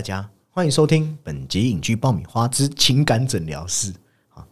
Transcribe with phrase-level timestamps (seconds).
[0.00, 3.92] 大家欢迎收听本节影剧爆米花之情感诊疗室，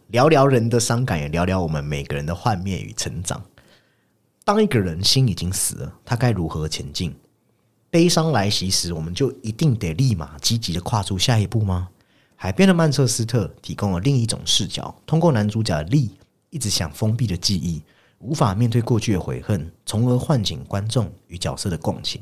[0.09, 3.43] 聊聊人的伤感，也聊聊我们每个人的幻灭与成长。
[4.43, 7.15] 当一个人心已经死了，他该如何前进？
[7.89, 11.89] 悲伤来袭时，我们就一定得立马积极的跨出下一步吗？
[12.35, 16.11] 海边的曼彻斯特提供了另一种视角，通过男主角利
[16.51, 17.81] 一直想封闭的记忆，
[18.19, 22.21] 无法面对过去的悔恨，从而唤醒观众与角色的共情。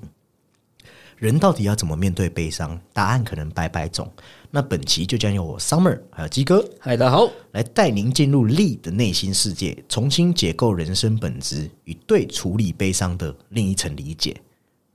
[1.17, 2.79] 人到底要怎么面对悲伤？
[2.93, 4.11] 答案可能百百种。
[4.51, 7.27] 那本期就将由我 Summer 还有鸡哥嗨，大家好。
[7.53, 14.39] 来带您进入利的内心世界，重新解构人生本质与对处理悲伤的另一层理解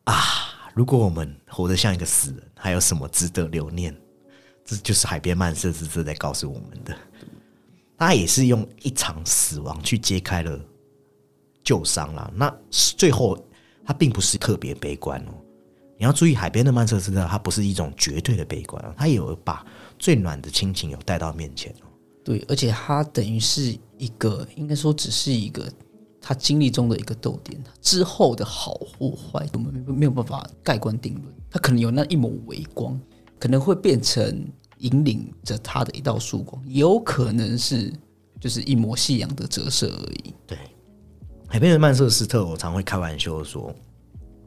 [0.04, 0.14] 啊！
[0.74, 3.92] 如果我们活得像一个死人，还有什么值得留念？
[4.64, 6.96] 这就是海边曼彻斯特在告诉我们的。
[7.98, 10.56] 他也是用一场死亡去揭开了
[11.64, 12.30] 旧伤啦。
[12.32, 13.36] 那最后
[13.84, 15.34] 他并不是特别悲观哦。
[16.02, 19.64] 你要注意，海边的曼彻斯特，它不是一种绝对的悲观啊，它有把
[20.00, 21.86] 最暖的亲情有带到面前哦。
[22.24, 25.64] 对，而且它等于是一个，应该说只是一个
[26.20, 31.24] 他经历中的一个逗点，之后的好或坏，我们没有办法盖棺定论。
[31.48, 33.00] 他可能有那一抹微光，
[33.38, 34.44] 可能会变成
[34.78, 37.92] 引领着他的一道曙光，也有可能是
[38.40, 40.34] 就是一抹夕阳的折射而已。
[40.48, 40.58] 对，
[41.46, 43.72] 海边的曼彻斯特，我常会开玩笑说，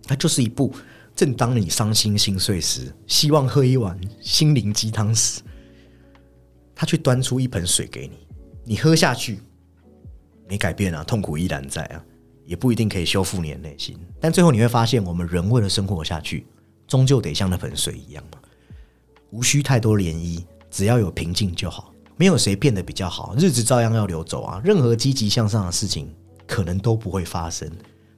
[0.03, 0.69] 它就是一部。
[1.16, 5.41] 正当你伤心心碎时，希望喝一碗心灵鸡汤时，
[6.75, 8.27] 他却端出一盆水给你，
[8.66, 9.39] 你喝下去
[10.49, 12.03] 没改变啊，痛苦依然在啊，
[12.45, 13.97] 也不一定可以修复你的内心。
[14.19, 16.45] 但最后你会发现，我们人为了生活下去，
[16.85, 18.39] 终究得像那盆水一样嘛，
[19.31, 21.94] 无需太多涟漪，只要有平静就好。
[22.18, 24.62] 没有谁变得比较好，日子照样要流走啊。
[24.63, 26.13] 任何积极向上的事情，
[26.45, 27.69] 可能都不会发生。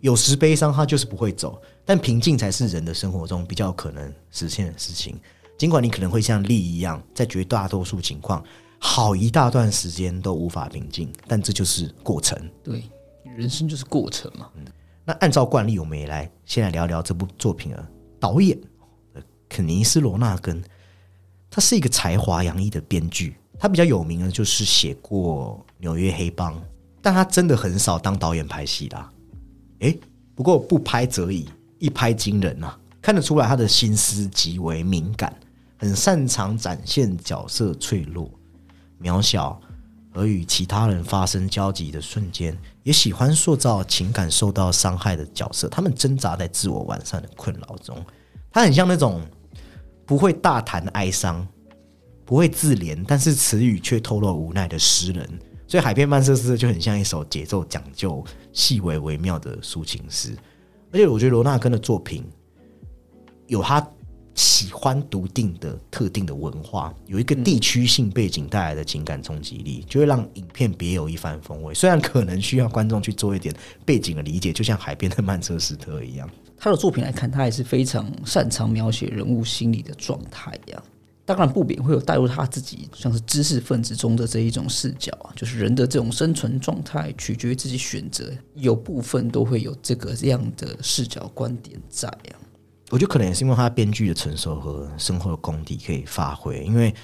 [0.02, 1.62] 有时悲伤，它就是不会走。
[1.86, 5.20] 但平静才是人的生活中比较可能实现的事情。
[5.58, 8.44] 尽管你可能会像力一样，在绝大多数情况，
[8.78, 12.38] 好一大段时间都无法平静，但这就是过程。
[12.64, 12.84] 对，
[13.36, 14.52] 人生就是过程嘛。
[15.04, 18.56] 那按照惯例，我们也来先来聊聊这部作品啊导演
[19.50, 20.64] 肯尼斯·罗纳根。
[21.50, 26.54] 他是一个才华洋溢的编剧，他比较有名的就是写过《纽约黑帮》，
[27.02, 29.12] 但他真的很少当导演拍戏啦。
[29.80, 30.00] 诶，
[30.34, 31.48] 不过不拍则已。
[31.80, 32.76] 一拍惊人啊！
[33.00, 35.32] 看得出来，他的心思极为敏感，
[35.78, 38.28] 很擅长展现角色脆弱、
[39.00, 39.62] 渺小，
[40.12, 45.68] 而与其他人发生交集的瞬间，也喜欢塑造情感受到伤害的角色。
[45.68, 47.96] 他们挣扎在自我完善的困扰中。
[48.52, 49.22] 他很像那种
[50.04, 51.48] 不会大谈哀伤、
[52.26, 55.40] 不会自怜，但是词语却透露无奈的诗人。
[55.68, 58.24] 所以，《海边曼彻斯特》就很像一首节奏讲究、
[58.54, 60.36] 细微微妙的抒情诗。
[60.92, 62.24] 而且我觉得罗纳根的作品
[63.48, 63.86] 有他
[64.34, 71.74] 喜欢笃定的特定的文化，有一个地区性背景带来的情感冲击力，就会让影片别有一番风味。
[71.74, 76.30] 虽然可能需要观众去做一点背景的理解，就像海边的曼彻斯特一样。
[76.56, 80.82] 他的作品来看，他还是非常擅长描写人物心理的状态呀。
[81.28, 92.40] 当然不免会有带入他自己像是知识分子中的这一种视角啊，就是人的这种生存状态取决于自己选择，有部分都会有这个这样的视角观点在啊。
[92.92, 96.96] 我觉得可能也是因为他编剧的成熟和深厚的功底可以发挥，因为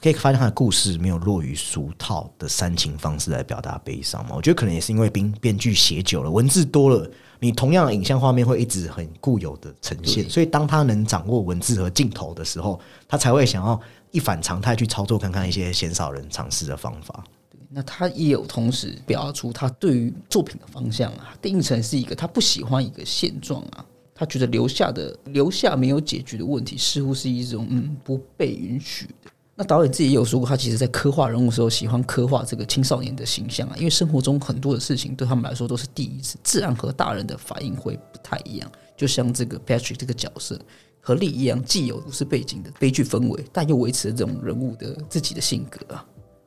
[0.00, 4.36] 可以发现他的故事没有落于俗套的煽情方式来表达悲伤嘛。
[4.36, 7.10] 我觉得可能也是因为编编剧写久了，文字多了。
[7.38, 13.78] 你同样的影像画面会一直很固有的呈现，所以当他能掌握文字和镜头的时候，他才会想要
[14.10, 17.24] 一反常态去操作看看一些鲜少人尝试的方法。
[17.68, 23.84] 那他也有同时表达出他对于作品的方向啊，定义成是一个他不喜欢一个现状啊，
[24.14, 29.30] 他觉得留下的留下没有解决的问题，似乎是一种嗯不被允许的。
[29.58, 38.70] 那导演自己也有说过，他其实在刻画人物的时候，喜欢刻画这个青少年的形象啊，因为生活中很多的事情对他们来说都是第一次，自然和大人的反应会不太一样。
[38.98, 40.60] 就像这个 Patrick 这个角色
[41.00, 46.04] 和利一样，既有故事背景的悲剧氛围，但又维持这种人物的自己的性格啊。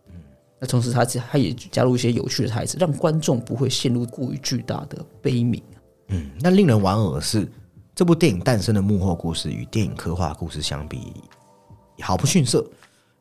[0.10, 0.14] 嗯，
[0.60, 5.60] 那同时他他也加入一些有趣的台词，让观众不会陷入过于巨大的悲悯
[6.10, 7.52] 嗯，那令人莞尔的是，
[7.96, 11.12] 这部电影诞生的幕后故事与电影刻画故事相比，
[12.02, 12.64] 毫不逊色。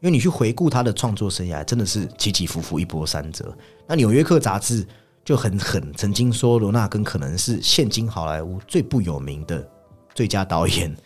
[0.01, 3.57] 因为你去回顾他的创作生涯，真的是起起伏伏，一波三折。
[3.87, 4.87] 那《纽约客》杂志
[5.25, 9.69] 就很狠，曾经说罗纳根可能是现今好莱坞最不有名的
[10.15, 10.97] 最佳导演。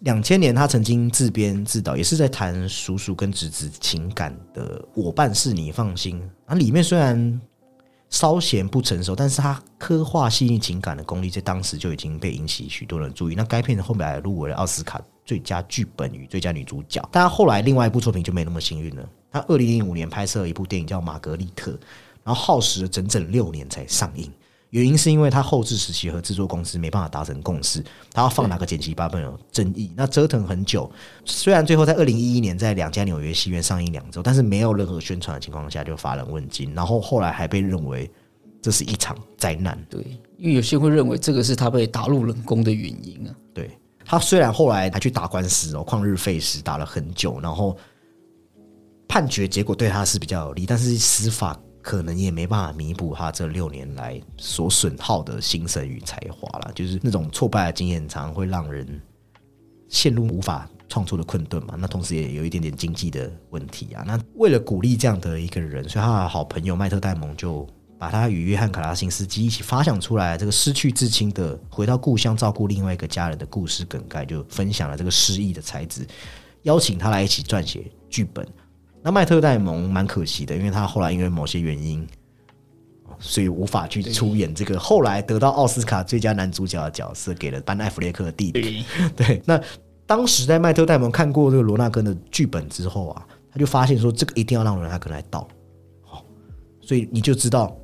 [0.00, 6.20] 两千年，他曾经自编自导，也是在谈叔叔跟侄子情感的《我办事你放心》。
[6.44, 7.40] 啊，里面虽然
[8.10, 13.34] 稍显不成熟，但是他刻画细腻情感的功力，在当时就已经被引起许多人注意。
[13.34, 17.06] 那该片后面还入围了奥斯卡最佳剧本与最佳女主角。
[17.12, 19.06] 但后来另外一部作品就没那么幸运了。
[19.30, 21.72] 他二零零五年拍摄了一部电影叫《玛格丽特》，
[22.24, 24.32] 然后耗时了整整六年才上映。
[24.70, 27.82] 原因是因为他后置时期和制作公司没办法达成共识，
[28.12, 30.90] 他要放哪个剪辑版本有争议，那折腾很久。
[31.24, 38.10] 虽然最后在二零一一年在两家纽约戏院上映两周，但是没有任何宣传的情况下就乏人问津，然后后来还被认为
[38.60, 39.78] 这是一场灾难。
[39.88, 40.02] 对，
[40.36, 43.34] 因为有些会认为这个是他被打入冷宫的原因啊。
[43.54, 43.70] 对
[44.06, 47.76] 他虽然后来还去打官司哦，旷日费时打了很久，然后
[49.06, 51.58] 判决结果对他是比较有利，但是司法。
[51.82, 56.72] 可能也没办法弥补他这六年来所损耗的心神与才华了。
[56.74, 59.00] 就是那种挫败的经验，常常会让人
[59.88, 61.76] 陷入无法创作的困顿嘛。
[61.78, 64.02] 那同时也有一点点经济的问题啊。
[64.04, 67.64] 那为了鼓励这样的一个人，所以他的好朋友麦特戴蒙就
[67.98, 76.06] 把他与约翰卡拉辛斯基一起发想出来这个失去至亲的回到故乡照顾另外一个家人的故事梗概，就分享了这个失意的才子，
[76.62, 78.46] 邀请他来一起撰写剧本。
[79.02, 82.06] 那麦特戴蒙蛮可惜的，因为他后来因为某些原因，
[83.18, 88.84] 所以无法去出演这个后来得到奥斯卡最佳男主角的角色，给了班艾弗列克的弟弟。
[89.16, 89.60] 对，那
[90.06, 95.46] 当时在麦特戴蒙看过这个罗纳根的剧本之后啊，他就发现说这个一定要让罗纳根来导，
[96.02, 96.24] 好，
[96.82, 97.76] 所以你就知道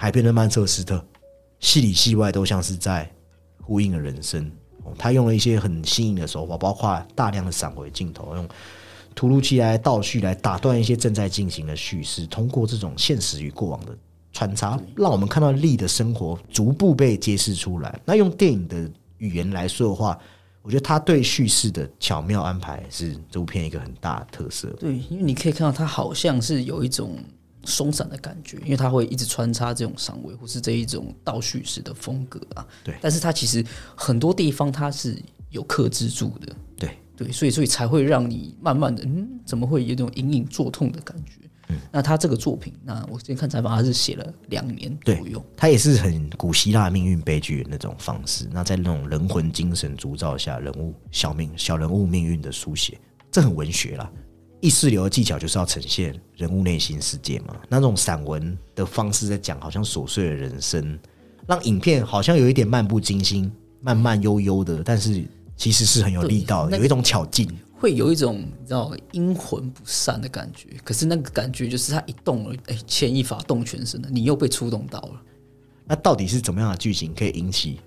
[0.00, 1.04] 海边的曼彻斯特
[1.58, 3.10] 戏里戏外都像是在
[3.60, 4.48] 呼应了人生。
[4.96, 8.48] 他用了一些很新颖的手法，包括大量的闪回镜头用。
[9.12, 13.98] 突如其来倒叙来打断一些正在进行的叙事，通过这种现实与过往的
[14.32, 18.00] 穿插，让我们看到力的生活逐步被揭示出来。
[18.04, 20.16] 那用电影的语言来说的话，
[20.62, 24.68] 我觉得他对叙事的巧妙安排是这部片一个很大的特色。
[24.78, 27.18] 对，因为你可以看到他好像是有一种
[27.68, 32.66] 松散的感觉，因为它会一直穿插这种上位或是这一种倒叙式的风格啊。
[32.82, 35.16] 对，但是它其实很多地方它是
[35.50, 36.56] 有克制住的。
[36.76, 36.90] 对。
[37.18, 41.32] 对，所以所以才会让你慢慢的，嗯，怎么会有种隐隐作痛的感觉？
[41.68, 48.48] 嗯，那他这个作品，那我之前看采访，他是写了两年左右，他也是很古希腊命运悲剧的那种方式。
[48.52, 52.96] 那在那种人魂精神铸造下，人物小命小人物命运的书写，
[53.32, 54.08] 这很文学啦。
[54.60, 57.56] 意识流的技巧就是要呈现人物内心世界嘛。
[57.68, 60.98] 那种散文的方式在讲，好像琐碎的人生，
[61.46, 63.50] 让影片好像有一点漫不经心、
[63.80, 65.24] 慢慢悠悠的，但是。
[65.58, 67.50] 其实是很有力道，有一种巧劲，
[67.80, 70.68] 会有一种你知道阴魂不散的感觉。
[70.84, 75.20] 可是那个感觉就是他一动了，哎，牵一发动全身的，你又被触动到了。
[75.84, 77.80] 那到底是怎么样的剧情可以引起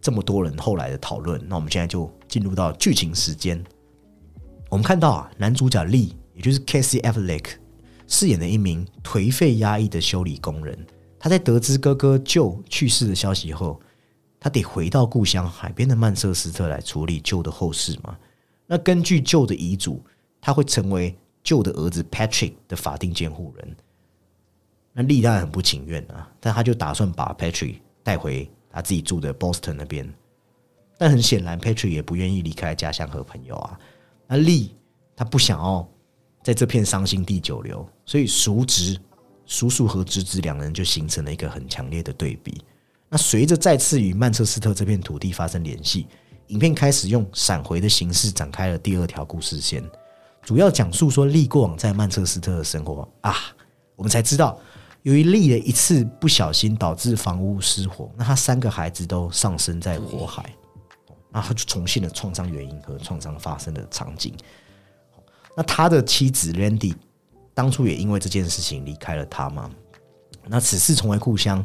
[0.00, 1.38] 这么多人后来的讨论？
[1.46, 3.62] 那我们现在就进入到剧情时间。
[4.72, 7.44] 我们看到啊，男主角利，也就是 Casey Affleck
[8.08, 10.86] 饰演的一名颓废压抑的修理工人，
[11.18, 13.78] 他在得知哥哥就去世的消息后。
[14.40, 18.16] 他得回到故乡海边的曼彻斯特来处理旧的后事嘛？
[18.66, 20.02] 那根据旧的遗嘱，
[20.40, 21.14] 他会成为
[21.44, 23.76] 旧的儿子 Patrick 的法定监护人。
[24.94, 30.10] 那利当然很不情愿啊，但他就打算把 Patrick 带回他自己住的 Boston 那边。
[30.96, 33.78] 但很显然，Patrick 也不愿意离开家乡和朋友啊。
[34.26, 34.74] 那利
[35.14, 35.86] 他不想要
[36.42, 38.98] 在这片伤心地久留，所以叔侄、
[39.46, 42.62] 叔叔和侄子两人就形成了一个很强烈的对比。
[43.08, 46.06] 那随着再次与曼彻斯特这片土地发生联系，
[46.46, 49.84] 影片开始用闪回的形式展开了第二条故事线，
[50.42, 53.36] 主要讲述说利过往在曼彻斯特的生活啊。
[53.94, 54.58] 我们才知道，
[55.02, 60.50] 由于利的一次不小心导致房屋失火，那他三个孩子都丧生在火海，
[61.32, 64.34] 那他就重现了创伤原因和创伤发生的场景。
[65.56, 66.94] 那他的妻子 Landy
[67.54, 69.70] 当初也因为这件事情离开了他吗？
[70.46, 71.64] 那此次重回故乡。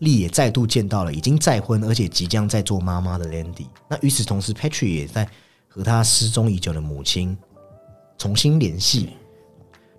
[0.00, 3.68] 丽也再度见到了已经再婚而且即将在做妈妈的 Landy。
[3.88, 5.26] 那与此同时，Patrick 也在
[5.68, 7.38] 和他失踪已久的母亲
[8.18, 9.10] 重新联系。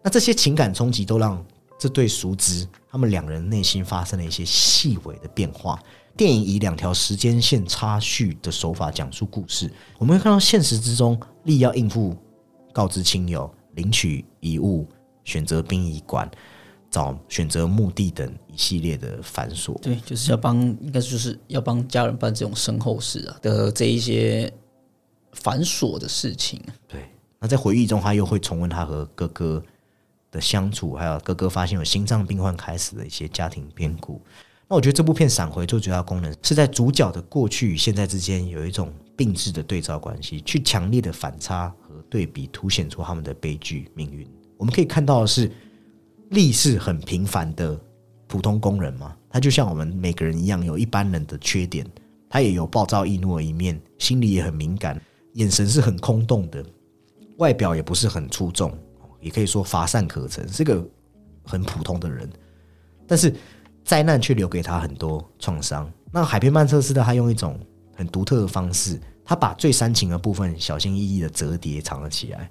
[0.03, 1.43] 那这些情感冲击都让
[1.79, 5.79] 这对熟知他们两人内心发生了一些细微的变化。
[6.17, 9.72] 电影以两条时间线插叙的手法讲述故事。
[9.98, 12.15] 我们会看到现实之中，力要应付
[12.74, 14.88] 告知亲友、领取遗物、
[15.24, 16.29] 选择殡仪馆。
[16.91, 24.50] 找选择墓地等一系列的繁琐，对，就是要帮，应该就是要帮家人办这种身后事啊的这一些
[25.34, 26.62] 繁琐的事情。
[26.88, 27.03] 对，
[27.38, 29.62] 那在回忆中，他又会重温他和哥哥
[30.31, 34.22] 的相处，还有哥哥发现有心脏病患开始的一些家庭变故。
[34.67, 44.27] 那我觉得这部片闪回最主要功能是在主角的过去与现在之间有一种并置的对照关系，去强烈的反差和对比，凸显出他们的悲剧命运。
[44.57, 45.51] 我们可以看到的是。
[46.31, 47.79] 力是很平凡的
[48.25, 51.86] 普通工人嘛，他就像我们每个人一样，有一般人的缺点，
[52.27, 55.00] 他也有暴躁易怒的一面，心里也很敏感，
[55.34, 56.65] 眼神是很空洞的，
[57.38, 58.75] 外表也不是很出众，
[59.22, 60.84] 也可以说乏善可陈，是个
[61.43, 62.27] 很普通的人。
[63.05, 63.31] 但是
[63.86, 65.89] 灾难却留给他很多创伤。
[66.12, 67.60] 那海边曼彻斯特，他用一种
[67.96, 72.50] 很独特的方式，他把最煽情的部分小心翼翼的折叠藏了起来，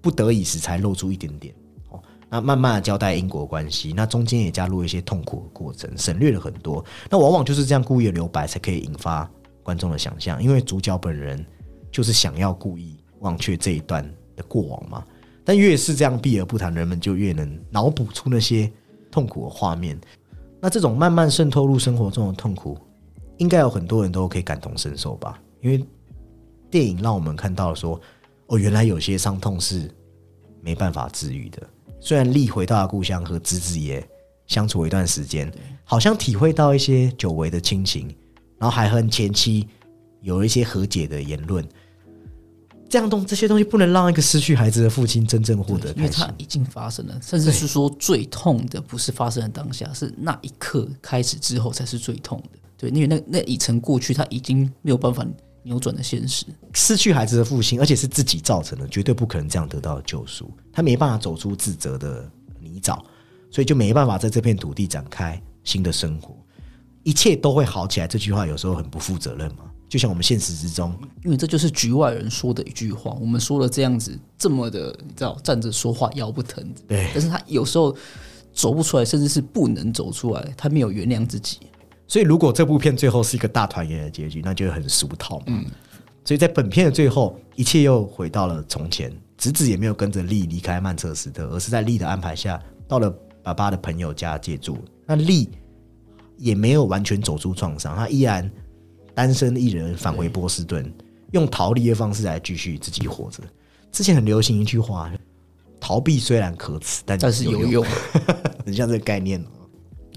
[0.00, 1.52] 不得已时才露出一点点。
[1.90, 6.84] 哦，那慢慢的交代因果关系，那中间也加入一些痛苦的过程，省略了很多。
[7.10, 9.28] 那往往就是这样故意的留白，才可以引发
[9.64, 11.44] 观众的想象，因为主角本人
[11.90, 15.04] 就是想要故意忘却这一段的过往嘛。
[15.44, 18.70] 但越是这样避而不谈，人们就越能脑补出那些
[19.10, 19.98] 痛苦的画面。
[20.66, 22.76] 那这种慢慢渗透入生活中的痛苦，
[23.36, 25.40] 应该有很多人都可以感同身受吧？
[25.60, 25.80] 因为
[26.68, 28.00] 电影让我们看到说，
[28.48, 29.88] 哦，原来有些伤痛是
[30.60, 31.62] 没办法治愈的。
[32.00, 34.04] 虽然力回到了故乡和侄子也
[34.48, 35.48] 相处一段时间，
[35.84, 38.08] 好像体会到一些久违的亲情，
[38.58, 39.68] 然后还和前妻
[40.20, 41.64] 有一些和解的言论。
[42.88, 46.34] 这样东这些东西不能让一个失去孩子的父亲真正获得因为开心它。
[46.38, 52.58] 已经发生了，甚至是说最痛的不是发生的当下，是那一刻开始之后才是最痛的。
[52.78, 55.26] 对，因为那那已成过去，他已经没有办法
[55.62, 56.44] 扭转的现实。
[56.74, 60.50] 失去孩子的父亲，而且是自己造成的，绝对不可能这样得到救赎。
[60.72, 63.00] 他没办法走出自责的泥沼，
[63.50, 66.36] 所以就没办法在这片土地展开新的生活。
[67.02, 69.64] 一切都会好起来，这句话有时候很不负责任嘛。
[69.88, 73.16] 就像我们现实之中，因为这就是局外人说的一句话。
[73.20, 77.96] 我们说了这样子这么的，你知道站着说话腰不疼，对但是他有时候
[78.52, 81.58] 走不出来，甚至是不能走出来，他没有原谅自己。
[82.08, 85.62] 所以如果这部片最后是一个大团圆的结局，那就很俗套嘛。
[86.24, 89.12] 所以在本片的最后，一切又回到了从前。
[89.38, 94.78] 侄子也没有跟着丽离开曼彻斯特，而是在丽的安排下，到了爸爸的朋友家借住。
[95.04, 95.50] 那丽
[96.38, 98.50] 也没有完全走出创伤，他依然
[99.16, 100.92] 单身一人返回波士顿，
[101.32, 103.42] 用逃离的方式来继续自己活着。
[103.90, 105.10] 之前很流行一句话：
[105.80, 107.84] 逃避虽然可耻，但但是有用。
[108.66, 109.46] 很像这个概念哦。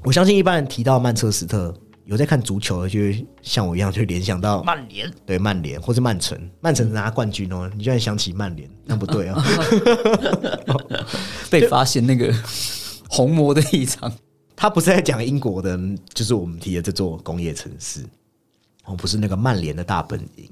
[0.03, 6.37] 我相信一般人提到曼彻斯特，有在看足球的，就会像我一样，就会联想到曼联对曼联或是曼城。
[6.59, 9.41] 曼城拿冠军哦，你居然想起曼联，那不对啊！
[11.49, 12.33] 被发现那个
[13.07, 14.11] 红魔的异常，
[14.57, 15.79] 他不是在讲英国的，
[16.13, 18.03] 就是我们提的这座工业城市，
[18.89, 20.49] 哦，不是那个曼联的大本营。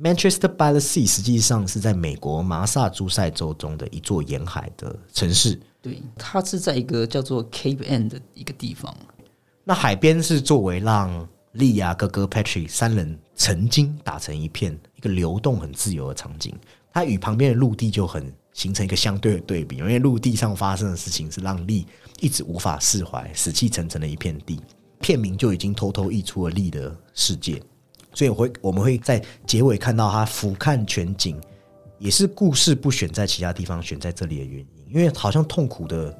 [0.00, 5.60] Manchester by the Sea 实际上是在美国马萨诸塞州中的一座沿海的城市。
[5.80, 8.92] 对，它是在一个叫做 Cape End 的一个地方。
[9.62, 16.52] 那海边是作为让利亚哥哥 Patrick 三人曾经打成一片，一个流动很自由的场景。
[16.92, 21.86] 它与旁边的陆地就很形成一个相对的对比，因为陆地上发生的事情是让利
[22.20, 24.60] 一直无法释怀、死气沉沉的一片地。
[25.00, 27.62] 片名就已经偷偷溢出了利的世界，
[28.14, 31.38] 所以我会我们会在结尾看到他俯瞰全景，
[31.98, 34.66] 也是故事不选在其他地方，选在这里的原因。
[34.88, 36.16] 因为好像痛苦的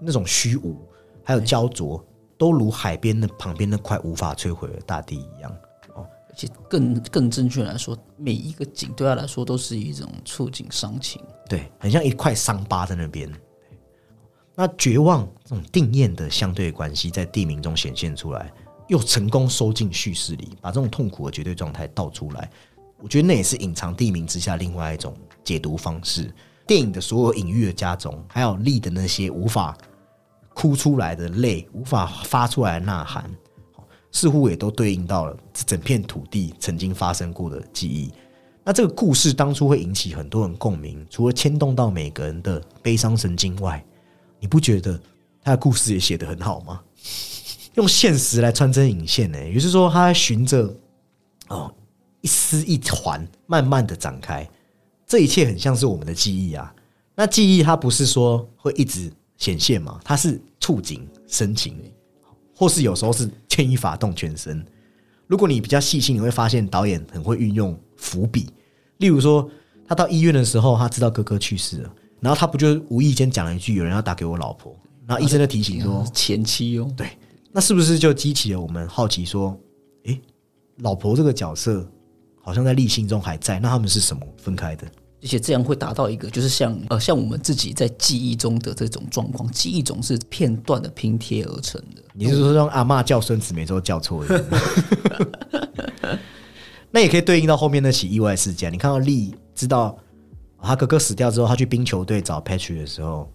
[0.00, 0.80] 那种虚无，
[1.24, 2.02] 还有焦灼，
[2.38, 5.50] 都如海边的旁边那块无法摧毁的大地一样。
[5.94, 11.20] 哦而且更更正确来说，每一个景对他来说都是一种触景伤情。
[11.46, 13.30] 对，很像一块伤疤在那边。
[14.54, 18.52] 那绝望这种定验的相对关系在地名中显现出来，
[18.92, 22.50] 又成功收进叙事里，把这种痛苦的绝对状态倒出来。
[22.98, 26.30] 我觉得那也是隐藏地名之下另外一种解读方式。
[26.66, 29.74] 电影的所有隐喻的加总，还有力的那些无法
[30.52, 33.34] 哭出来的泪，无法发出来的呐喊，
[34.10, 38.12] 似乎也都对应到了整片土地曾经发生过的记忆。
[38.62, 43.82] 那这个故事当初会引起很多人共鸣，除了牵动到每个人的悲伤神经外，
[44.38, 45.00] 你不觉得
[45.42, 46.82] 他的故事也写得很好吗？
[47.74, 50.74] 用现实来穿针引线呢、也就是说，他循着
[51.48, 51.72] 哦
[52.20, 54.48] 一丝一环，慢慢的展开。
[55.06, 56.74] 这一切很像是我们的记忆啊。
[57.14, 61.76] 那记忆它不是说会一直显现嘛，它是触景生情，
[62.54, 64.64] 或是有时候是牵一发动全身。
[65.26, 68.48] 如果你比较细心，你会发现导演很会运用伏笔。
[68.98, 69.48] 例如说，
[69.86, 74.74] 他到医院的时候，他知道哥哥去世了，然后他不就无意间讲了一句“有人要打给我老婆”，
[75.06, 77.10] 然后医生就提醒说前妻哦，对，
[77.52, 79.56] 那是不是就激起了我们好奇说，
[80.04, 80.20] 诶，
[80.78, 81.88] 老婆这个角色
[82.40, 84.84] 好像在立心中还在，那他们是什么分开的？
[85.22, 92.02] 而且这样会达到一个，就是像呃像我们自己在记忆中的这种状况，记忆总是片段的拼贴而成的。
[92.12, 94.44] 你是说让阿嬷叫孙子，每周叫错人？
[96.90, 98.72] 那也可以对应到后面那起意外事件。
[98.72, 99.96] 你看到丽知道
[100.60, 103.30] 他哥哥死掉之后，他去冰球队找 Patrick 的时候，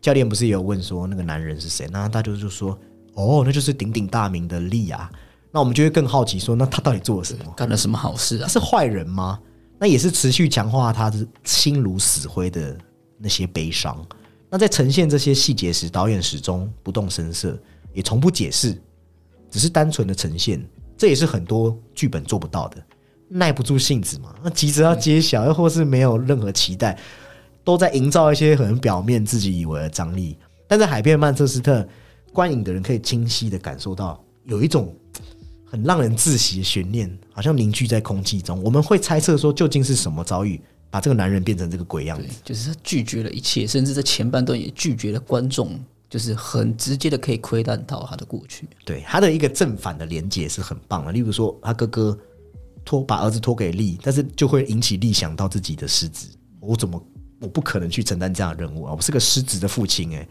[0.00, 1.88] 教练不是也有问说那个男人是谁？
[1.90, 2.78] 那他就就说
[3.14, 5.10] 哦，那就是鼎鼎大名的利啊。
[5.50, 7.44] 那我们就会更好奇说，那他到底做了什么？
[7.56, 8.42] 干了什么好事啊？
[8.42, 9.38] 他是坏人吗？
[9.78, 12.76] 那也是持续强化他的心如死灰的
[13.18, 13.96] 那些悲伤。
[14.50, 17.58] 那在呈现这些细节时，导演始终不动声色，
[17.92, 18.80] 也从不解释，
[19.50, 20.64] 只是单纯的呈现。
[20.96, 22.76] 这也是很多剧本做不到的，
[23.28, 26.96] 耐不住性子嘛，那急着要揭晓，又或是没有任何期待，
[27.64, 30.38] 都在营造一些很表面自己以为的张力。
[30.68, 31.86] 但在海边曼彻斯特，
[32.34, 34.94] 观影的人可以清晰的感受到有一种
[35.64, 38.60] 很让人窒息的悬念，好像凝聚在空气中。
[38.62, 40.60] 我们会猜测说，究竟是什么遭遇
[40.90, 42.28] 把这个男人变成这个鬼样子？
[42.44, 45.78] 就是他拒绝了一切，甚至在前半段也拒绝了观众。
[46.06, 51.10] 就是很直接的可以窥探到他的过去，对他的一个正反的连接是很棒的。
[51.10, 52.16] 例如说，他哥哥
[52.84, 56.28] 托把儿子托给利，但是就会引起利想到自己的失职，
[56.60, 57.04] 我怎么
[57.40, 58.94] 我不可能去承担这样的任务啊？
[58.94, 60.28] 我是个失职的父亲哎。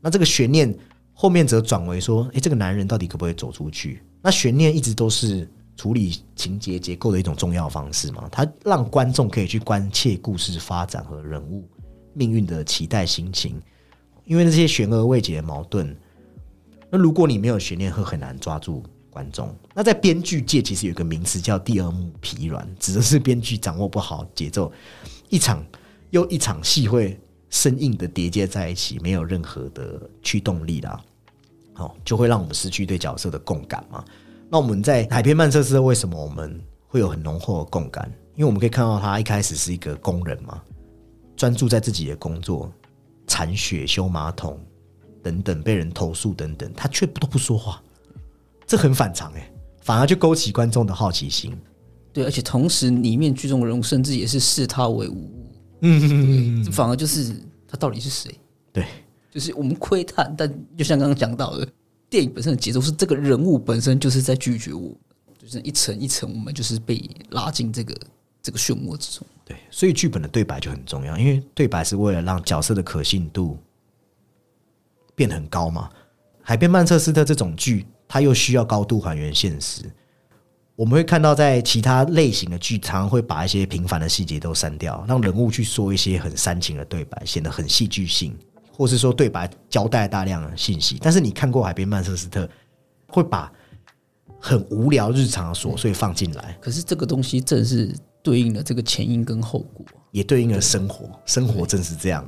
[0.00, 0.72] 那这个悬念
[1.20, 4.02] 后面则转为说，哎，这个男人到底可不可以走出去？
[4.22, 5.46] 那悬念一直都是
[5.76, 8.26] 处理情节结构的一种重要方式嘛？
[8.32, 11.68] 他让观众可以去关切故事发展和人物
[12.14, 13.60] 命运的期待心情。
[14.24, 15.94] 因为那些悬而未解的矛盾，
[16.88, 19.54] 那如果你没有悬念，会很难抓住观众。
[19.74, 24.72] 那在编剧界，其实有一个名词叫“第二幕疲软”，指的是编剧掌握不好节奏，
[25.28, 25.62] 一场
[26.08, 30.98] 又一场戏会生硬的叠接在一起，没有任何的驱动力啦，
[31.80, 34.04] 好，就会让我们失去对角色的共感嘛。
[34.50, 38.12] 那我们在海边曼彻斯特，为什么我们会有很浓厚的共感？
[38.34, 40.62] 因为我们可以看到他一开始是一个工人嘛，
[41.36, 42.70] 专注在自己的工作。
[43.26, 44.58] 铲雪、修马桶
[45.22, 47.80] 等等，被人投诉等等，他却都不说话，
[48.66, 51.56] 这很反常哎，反而就勾起观众的好奇心。
[52.12, 55.52] 对，而且同时里面剧中人物甚至也是视他为无物，
[55.82, 57.32] 嗯，反而就是
[57.68, 58.34] 他到底是谁？
[58.72, 58.84] 对，
[59.30, 61.68] 就是我们窥探，但就像刚刚讲到的，
[62.08, 64.90] 电影本身的节奏是这个人物本身就是在拒绝我，
[65.38, 67.94] 就是一层一层，我们就是被拉进这个
[68.42, 69.26] 这个漩涡之中。
[69.44, 73.58] 对，所以剧本的对白就很重要，因为对白是为了让角色的可信度
[75.14, 75.88] 变得很高嘛。
[76.42, 79.82] 海边曼彻斯特这种剧，它又需要高度还原现实。
[80.74, 88.34] 我们会看到，在其他类型的剧，常常会把一些平凡的细节都删掉，让人物去说一些很煽情的对白，显得很戏剧性，
[88.80, 90.96] 或是说对白交代大量的信息。
[91.02, 92.48] 但是你看过海边曼彻斯特，
[93.08, 93.52] 会把
[94.40, 96.56] 很无聊日常的琐碎放进来。
[96.62, 97.94] 可是这个东西正是。
[98.22, 101.10] 对应了这个前因跟后果，也对应了生活。
[101.24, 102.22] 生活正是这样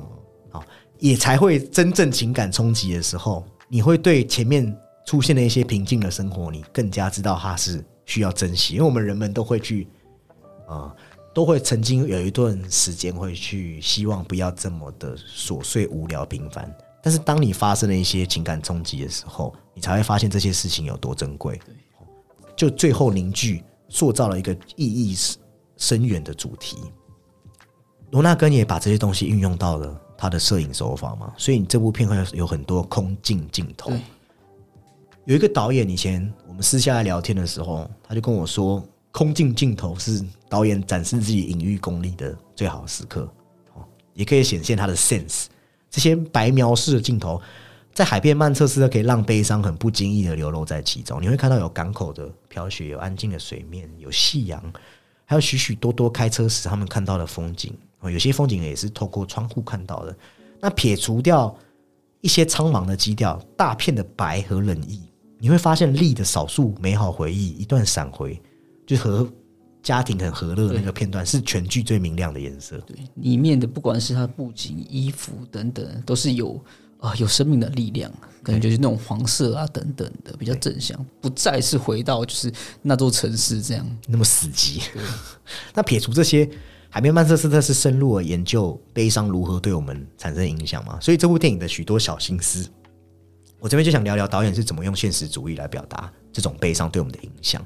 [0.49, 0.63] 哦，
[0.97, 8.73] 也才会真正情感冲击的时候，你会对前面出现的一些平静的生活，你更加知道它是需要珍惜。
[8.73, 9.87] 因为我们人们都会去，
[10.67, 10.91] 啊，
[11.33, 16.73] 都会曾经有一段时间会去希望不要这么的琐碎、无聊、平凡。
[17.01, 21.59] 但是当你发生了一些情感冲击的时候，你才会发现这些事情有多珍贵。
[22.55, 25.17] 就最后凝聚、塑造了一个意义。
[25.75, 26.77] 深远的主题，
[28.11, 33.91] 罗纳根也把这些东西运用到了他的摄影手法嘛，所以你这部片会有很多空镜镜头。
[35.25, 38.81] 有一个导演以前我们私下来聊天的时候，他就跟我说，
[39.13, 43.31] 空镜镜头是导演展示自己隐喻功力的最好时刻，
[43.75, 45.45] 哦，也可以显现他的 sense。
[45.89, 47.39] 这些白描式的镜头，
[47.93, 51.21] 在海边曼彻斯特可以让悲伤很不经意的流露在其中。
[51.21, 54.61] 你会看到有港口的飘雪，有安静的水面，有夕阳。
[55.25, 60.17] 还有许许多多开车时他们看到的风景哦，有些风景也是透过窗户看到的。
[60.59, 61.55] 那撇除掉
[62.21, 65.03] 一些苍茫的基调，大片的白和冷意，
[65.37, 68.41] 你会发现力的少数美好回忆，一段闪回，
[68.85, 69.27] 就和
[69.81, 72.77] 家庭很和乐的那个片段，是全剧最明亮的颜色。
[72.79, 76.63] 对，里面的不管是它布景、衣服等等，都是有。
[76.99, 78.09] 啊，有生命的力量，
[78.41, 82.49] 可能就是那种黄色啊等等的，比较正向，不再是回到就是
[82.81, 84.81] 那座城市这样那么死寂。
[85.75, 86.49] 那撇除这些，
[86.89, 90.97] 海边曼彻斯特是深入的研究悲伤如何对我们产生影响嘛？
[91.01, 92.65] 所以这部电影的许多小心思，
[93.59, 97.61] 我这边就想聊聊导演是怎么用现实主义来表达这种悲伤对我们的影响。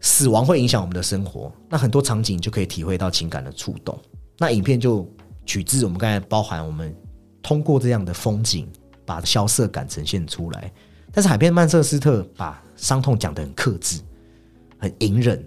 [0.00, 3.98] 死亡会影响我们的生活，那很多场景就可以体会到情感的触动。
[4.38, 5.08] 那影片就
[5.44, 6.94] 取自我们刚才包含我们。
[7.42, 8.68] 通过这样的风景，
[9.04, 10.72] 把萧瑟感呈现出来。
[11.12, 14.00] 但是海边曼彻斯特把伤痛讲得很克制，
[14.78, 15.40] 很隐忍，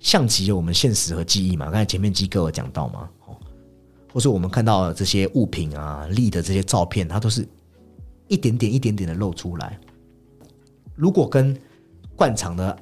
[0.00, 1.66] 像极了我们现实和记忆嘛。
[1.66, 3.36] 刚才前面机构有讲到嘛，哦，
[4.12, 7.46] 或是我们看到这些物品啊、立的这些照片，它都是
[8.26, 9.78] 一点点、一点点的露出来。
[10.96, 11.56] 如果跟
[12.16, 12.76] 惯常的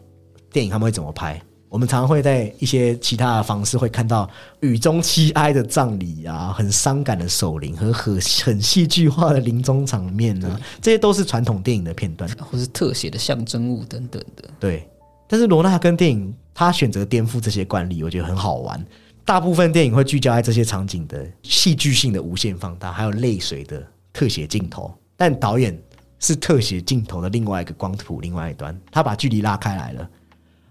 [0.55, 1.43] 电影他们会怎么拍？
[1.69, 8.15] 我们常常会在一些其他的方式会看到雨中凄哀的葬礼啊，很伤感的守灵和很
[8.45, 12.31] 很戏剧化的临终场面呢、这些都是传统电影的片段。
[12.39, 14.49] 或是特写的象征物等等的。
[14.61, 14.89] 对，
[15.27, 18.87] 但是罗纳跟电影他选择颠覆这些惯例，我觉得很好玩。
[19.25, 25.77] 大部分电影会聚焦在这些场景的戏剧性的无限放大，还有泪水的特写镜头，但导演
[26.21, 30.09] 是特写镜头的另外一个光谱另外一端，他把距离拉开来了，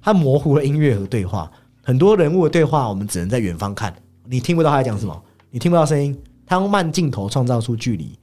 [0.04, 1.50] 他模糊了音乐和对话，
[1.82, 8.20] 很多人物的对话我们只能在远方看，你听不到他在讲什么，你听不到声音，他用慢镜头创造出距离，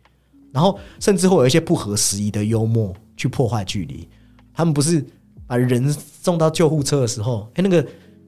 [0.53, 4.07] 然后甚至会有一些不合时宜的幽默去破坏距离。
[4.53, 5.03] 他们不是
[5.47, 7.85] 把人送到救护车的时候，哎、那个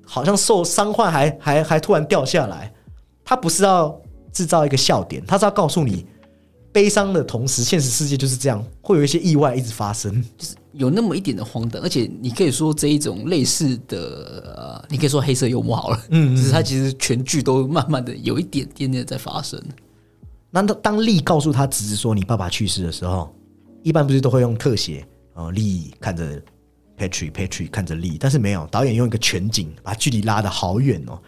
[0.06, 2.72] 好像受伤患还还还突然掉下来，
[3.22, 4.00] 他不是要
[4.32, 6.06] 制造一个笑点，他是要告诉你，
[6.72, 10.24] 悲伤的同时，现实世界就是这样，会有一些意外一直发生。
[10.72, 19.62] 有那么一点的荒诞，而且你可以说这一种类似的，呃，你可以说黑色幽默好了，嗯，只是它其实全剧都慢慢的有一点点的在发生，
[20.50, 23.34] 那当当丽告诉他侄子说你爸爸去世的时候，
[23.82, 26.42] 一般不是都会用特写，哦、丽看着
[26.98, 31.18] Patrick，Patrick 看着丽，但是没有，导演用一个全景把距离拉得好远哦，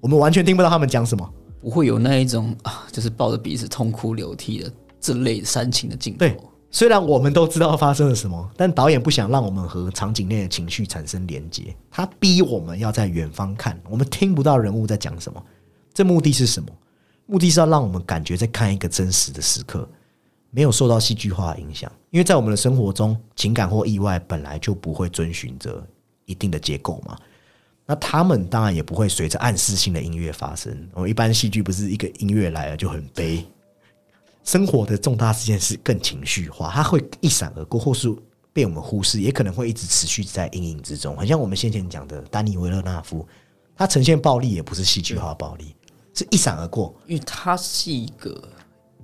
[0.00, 1.28] 我们完全听不到他们讲什么。
[1.60, 6.18] 不会有那一种啊，就是抱着彼此痛哭流涕的这类煽情的镜头。
[6.18, 6.36] 对，
[6.74, 15.40] 虽然我们都知道发生了什么，但导演不想让我们和场景内的情绪产生连接，他逼我们要在远方看，我们听不到人物在讲什么。
[15.92, 16.70] 这目的是什么？
[17.26, 19.86] 目的是要让我们感觉在看一个真实的时刻，
[20.50, 21.92] 没有受到戏剧化的影响。
[22.08, 25.86] 因为在我们的生活中，情感或意外本来就不会遵循着
[26.24, 27.16] 一定的结构嘛。
[27.84, 30.74] 那他们当然也不会随着暗示性的音乐发生。
[30.94, 33.44] 我、一般戏剧不是一个音乐来了就很悲，
[34.44, 38.12] 生活的重大事件是更情绪化，它会一闪而过，或是
[38.52, 41.16] 被我们忽视，也可能会一直持续在阴影之中。
[41.16, 43.26] 很像我们先前讲的丹尼维勒纳夫，
[43.76, 45.74] 他呈现暴力也不是戏剧化暴力，
[46.12, 46.94] 是一闪而过。
[47.06, 48.42] 因为它是一个，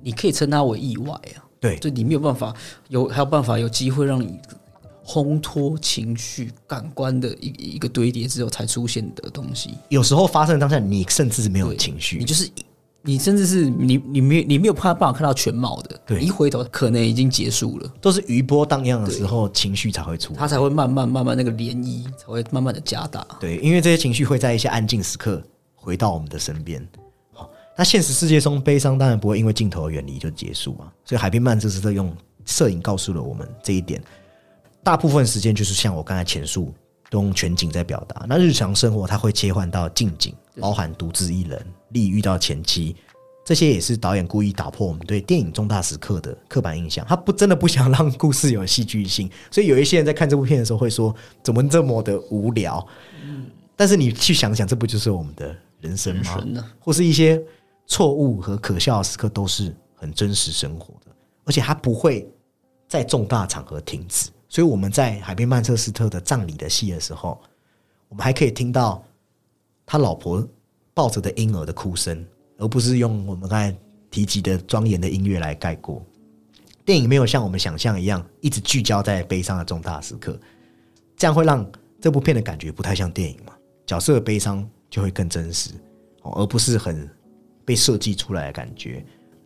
[0.02, 2.54] 你可以称它为意外啊，对就你没有办法
[2.88, 4.38] 有还有办法有机会让你
[5.06, 9.74] 烘托情绪、感官的一一个堆叠之后才出现的东西。
[9.88, 12.50] 有时候发生当下，你甚至没有情绪你，就是
[13.08, 20.38] 你甚至是你你没有你没有办法看到全貌的，对一回头可能已经结束了，都是余波荡漾的时候，情绪才会出来。
[20.38, 23.26] 它才会慢慢慢慢那个涟漪才会慢慢的加大。
[23.40, 25.42] 对，因为这些情绪会在一些安静时刻
[25.74, 26.86] 回到我们的身边。
[27.32, 34.02] 好，那现实世界中悲伤当然不会因为镜头的远离就结束嘛，所以海边曼这是用摄影告诉了我们这一点。
[34.84, 36.72] 大部分时间就是像我刚才前述，都
[37.12, 38.26] 用全景在表达。
[38.28, 42.94] 那日常生活它会切换到近景，包含独自一人、利遇到前妻，
[43.44, 47.04] 这些也是导演故意打破我们对电影重大时刻的刻板印象。
[47.08, 52.86] 他不真的不想让故事有戏剧性，所以有一些人在看这部片的时候会说，怎么这么的无聊？
[53.74, 56.64] 但是你去想想，这不就是我们的人生吗？
[56.78, 57.40] 或是一些
[57.86, 61.12] 错误和可笑的时刻，都是很真实生活的，
[61.44, 62.28] 而且它不会
[62.86, 64.28] 在重大场合停止。
[64.48, 67.40] 所以我们在海边曼彻斯特的葬礼的戏的时候，
[68.08, 69.04] 我们还可以听到
[69.84, 70.46] 他老婆
[70.94, 72.24] 抱着的婴儿的哭声，
[72.56, 73.76] 而不是用我们刚才
[74.10, 76.02] 提及的庄严的音乐来盖过。
[76.84, 80.40] 电影没有像我们想象一样一直聚焦在悲伤的重大时刻，
[81.16, 83.52] 这样会让这部片的感觉不太像电影嘛？
[83.86, 85.72] 角色的悲伤就会更真实，
[86.22, 87.06] 而不是很
[87.66, 89.04] 被设计出来的感觉，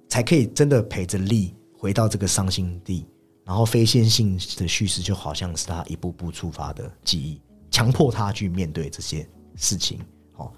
[0.08, 3.04] 才可以真的陪着丽回到这个伤心地。
[3.44, 9.98] 然后非线性的叙事就好像是他一步步触发的记忆，强迫他去面对这些事情。
[10.36, 10.50] 哦，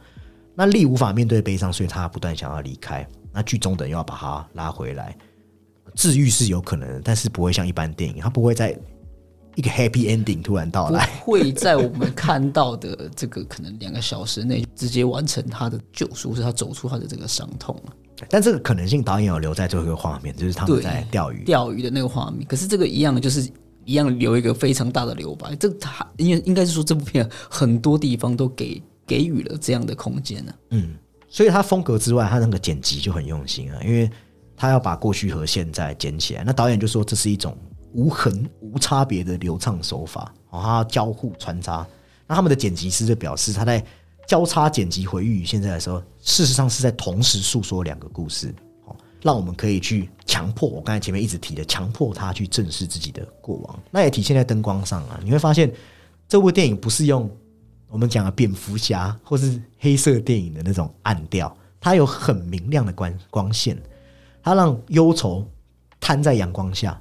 [0.55, 3.07] 那力无法面对悲伤，所以他不断想要离开。
[3.33, 5.17] 那剧中的人要把他拉回来，
[5.95, 8.79] 治愈是有可能的，但是不会像一般电影，他不会在
[9.57, 11.07] 一个 happy ending 突然到来。
[11.25, 17.91] 会在我们看到的这个可能两个小时内直接完成他的救赎，是他走出他的这个伤痛啊。
[18.29, 21.45] 但这个可能性导演有留在最后一个画面，就是他们在钓鱼。
[21.45, 23.51] 钓鱼的那个画面，可是这个一样就是
[23.85, 25.55] 一样留一个非常大的留白。
[25.57, 30.95] 这个他应该应该是说这部片很多地方都给给予了这样的空间呢、嗯，
[31.29, 34.09] 所以他风格之外，他那个剪辑就很用心啊，因为
[34.57, 36.45] 他要把过去和现在剪起来。
[36.45, 37.57] 那导演就说这是一种
[37.93, 41.87] 无痕、无差别的流畅手法，哦，他交互穿插。
[42.27, 43.85] 那他们的剪辑师就表示，他在
[44.27, 48.55] 交叉剪辑回忆现在的时候，事实上是在同时诉说两个故事，
[48.87, 53.83] 哦，让我们可以去强迫我刚才前面一直提的，强迫他去正视自己的过往。
[53.91, 55.73] 那也体现在灯光上啊，你会发现
[56.27, 57.31] 这部电影不是用
[57.89, 63.81] 我们讲的蝙蝠侠或是黑色电影的那种暗调，它有很明亮的光光线，
[64.43, 65.47] 它让忧愁
[66.01, 66.99] 摊在阳光下，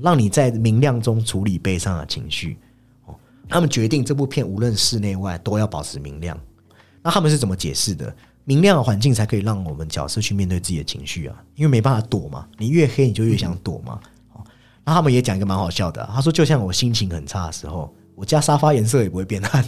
[0.00, 2.58] 让你在明亮中处理悲伤的情绪。
[3.48, 6.38] 他们决定这部片无论室内外都要保持明亮。
[7.02, 8.14] 那他们是怎么解释的？
[8.46, 13.98] 明亮的环境才可以让我们角色去面对自己的情绪啊，因为没办法躲嘛，你越黑你就越想躲嘛。
[14.34, 14.44] 哦，
[14.84, 19.64] 那他们也讲一个蛮好笑的、他说就像我心情很差的时候，我家沙发颜色也不会变暗，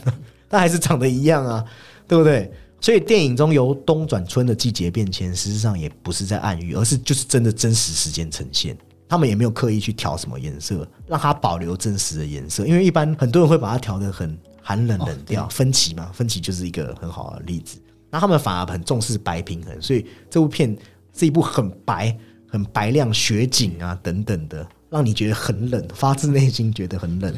[0.48, 1.64] 它还是长得一样啊，
[2.06, 2.52] 对不对？
[2.78, 8.76] 所以电影中由冬转春的季节变迁，实际上也不是在暗喻，而是就是真的真实时间呈现。
[9.08, 12.66] 他们也没有刻意去调什么颜色，让它保留真实的颜色。
[12.66, 17.78] 因为一般很多人会把它调得很寒冷冷调，分歧嘛，分歧就是一个很好的例子。
[18.10, 20.76] 那他们反而很重视白平衡，所以这部片
[21.12, 22.16] 是一部很白、
[22.48, 27.34] 很白亮雪景啊等等的，让你觉得很冷，发自内心觉得很冷。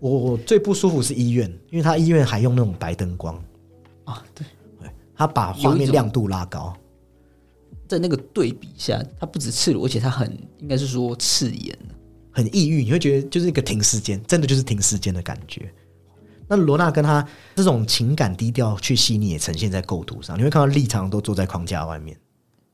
[0.00, 3.34] 我最不舒服是医院，因为他医院还用那种白灯光，
[4.04, 4.46] 啊，对，
[5.16, 6.76] 他把画面亮度拉高。
[7.88, 11.76] 在那个对比下，它不止赤裸，而且它很应该是说刺眼。
[12.30, 15.72] 很抑郁，你会觉得就是一个停时间，真的就是停时间的感觉。
[16.46, 20.38] 那罗娜跟他这种情感低调却细腻，也呈现在构图上。
[20.38, 22.16] 你会看到立场都坐在框架外面，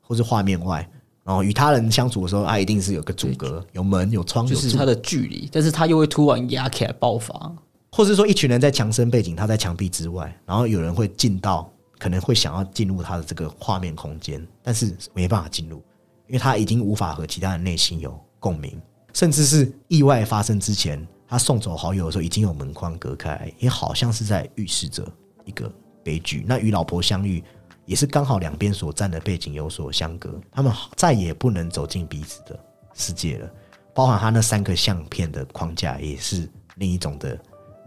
[0.01, 0.89] 或是画面外，
[1.25, 7.53] 然后与他人相处的时候，他一定是有个阻隔，有门、 有窗、就是他，的距离，但是他又会突然压起来爆发。
[7.91, 11.73] 或是说一群人在墙身背景，他在墙壁之外，然后有人会进到，
[12.05, 15.79] 可能会想要进入他的这个画面空间，但是没办法进入，
[16.27, 18.79] 因为他已经无法和其他人内心有共鸣，
[19.15, 25.03] 甚至是意外发生之前，他送走好友的时候已经有门框隔开，也好像是在预示着
[25.47, 26.45] 一个悲剧。
[26.47, 27.43] 那与老婆相遇，
[27.87, 32.61] 也是刚好两边所站的背景有所相隔，他们再也不能走进彼此的
[32.93, 33.51] 世界了。
[33.95, 37.35] 包含他那三个相片的框架，也是另一种的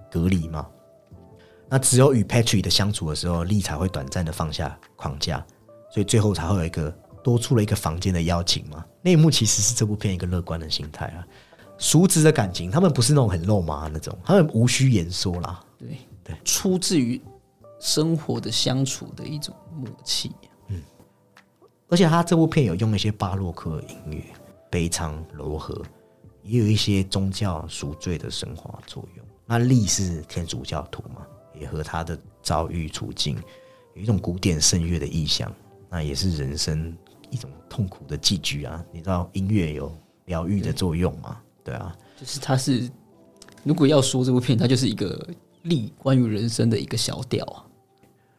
[0.09, 0.65] 隔离嘛。
[1.69, 5.45] 那只有与 Patrick 的相处的时候，丽才会短暂的放下框架，
[5.91, 6.89] 所以最后才会有一个
[7.23, 8.85] 多出了一个房间的邀请嘛。
[9.01, 11.27] 那一幕其实是这部片一个乐观的心态啊。
[11.77, 15.59] 熟知的感情，他们不是那种很肉麻的那种，他们无需言说啦。
[15.77, 15.89] 对
[16.23, 17.21] 对，出自于
[17.79, 20.31] 生活的相处的一种默契。
[21.89, 24.21] 而且他这部片有用一些巴洛克音乐，
[24.69, 25.81] 悲怆柔和，
[26.43, 29.25] 也有一些宗教赎罪的升华作用。
[29.45, 31.25] 那力是天主教徒嘛，
[31.59, 33.37] 也和他的遭遇处境
[33.95, 35.51] 有一种古典圣乐的意象，
[35.89, 36.95] 那也是人生
[37.29, 38.83] 一种痛苦的寄居啊。
[38.91, 39.91] 你知道音乐有
[40.25, 41.37] 疗愈的作用吗？
[41.63, 42.89] 对啊，就是它是，
[43.63, 45.27] 如果要说这部片，它就是一个
[45.63, 47.65] 力关于人生的一个小调啊。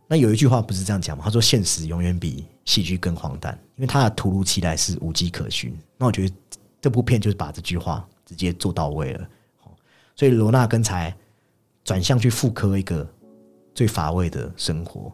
[0.07, 1.23] 那有一句话不是这样讲吗？
[1.25, 6.35] 他说：“现实永远比戏剧更荒诞，因为他的突如其来是无迹可寻。”那我觉得
[6.81, 9.29] 这部片就是把这句话直接做到位了。
[9.65, 9.71] 哦
[10.17, 11.15] 所以罗纳根才
[11.89, 13.09] 转向去复刻一个
[13.75, 15.11] 最乏味的生活。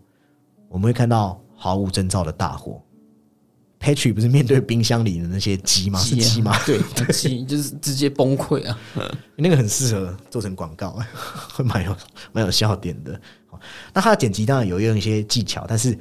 [0.69, 2.83] 我们会看到毫无征兆的大火。
[3.79, 6.01] Patrick 不是面对冰箱里的那些鸡吗？
[6.01, 6.53] 是鸡吗？
[6.67, 6.81] 对，
[7.15, 8.77] 鸡就是直接崩溃啊！
[9.37, 10.99] 那个很适合做成广告，
[11.53, 11.97] 会 蛮有
[12.33, 13.21] 蛮有笑点的。
[13.47, 13.61] 好
[13.93, 15.97] 那他的剪辑当然有用一些技巧，但是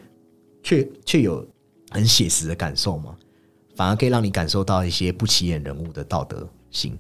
[0.64, 1.48] 却却有
[1.92, 3.16] 很写实的感受嘛，
[3.76, 6.98] 反而可以让你感受到一些不起眼人物的道德性。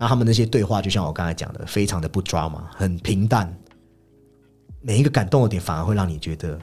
[0.00, 3.54] 那他们那些对话，就像我刚才讲的，非常的不抓嘛，很平淡，
[4.80, 6.58] 每一个感动的点反而会让你觉得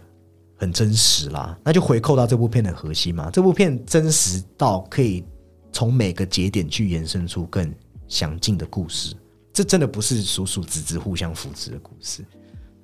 [0.55, 1.55] 很真实啦。
[1.63, 5.23] 那就回扣到这部片的核心嘛，这部片真实到可以
[5.71, 7.71] 从每个节点去延伸出更
[8.07, 9.15] 详尽的故事。
[9.53, 12.25] 这真的不是叔叔侄子互相扶持的故事，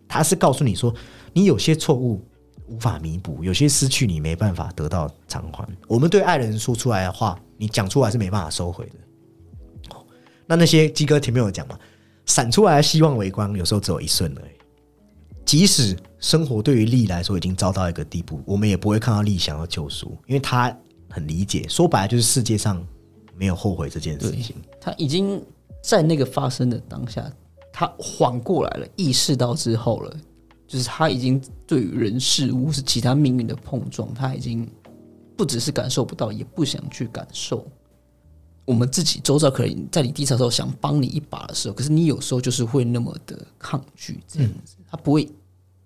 [0.07, 0.93] 他是告诉你说，
[1.33, 2.23] 你有些错误
[2.67, 5.67] 无法弥补，有些失去你没办法得到偿还。
[5.87, 8.95] 我们对爱人说出来的话，你讲出来是没办法收回的。
[10.45, 11.77] 那那些鸡哥前面有讲嘛，
[12.25, 14.51] 闪出来的希望微光，有时候只有一瞬而已。
[15.45, 20.75] 即使生活对于力来说已经糟到一个地步，我们也不会看到力想要救赎，因为他
[21.09, 21.65] 很理解。
[21.67, 22.81] 说白了，就是世界上
[23.35, 24.55] 没有后悔这件事情。
[24.79, 25.43] 他已经
[25.83, 27.29] 在那个发生的当下，
[27.73, 30.17] 他缓过来了，意识到之后了，
[30.65, 34.67] 就是他已经对于人事物是其他命运的碰撞，他已经
[35.35, 37.67] 不只是感受不到，也不想去感受。
[38.65, 45.29] 我们自己周遭可能在你低潮的时候想帮你一把的时候，可是你有时候就是会那么的抗拒这样子，他不会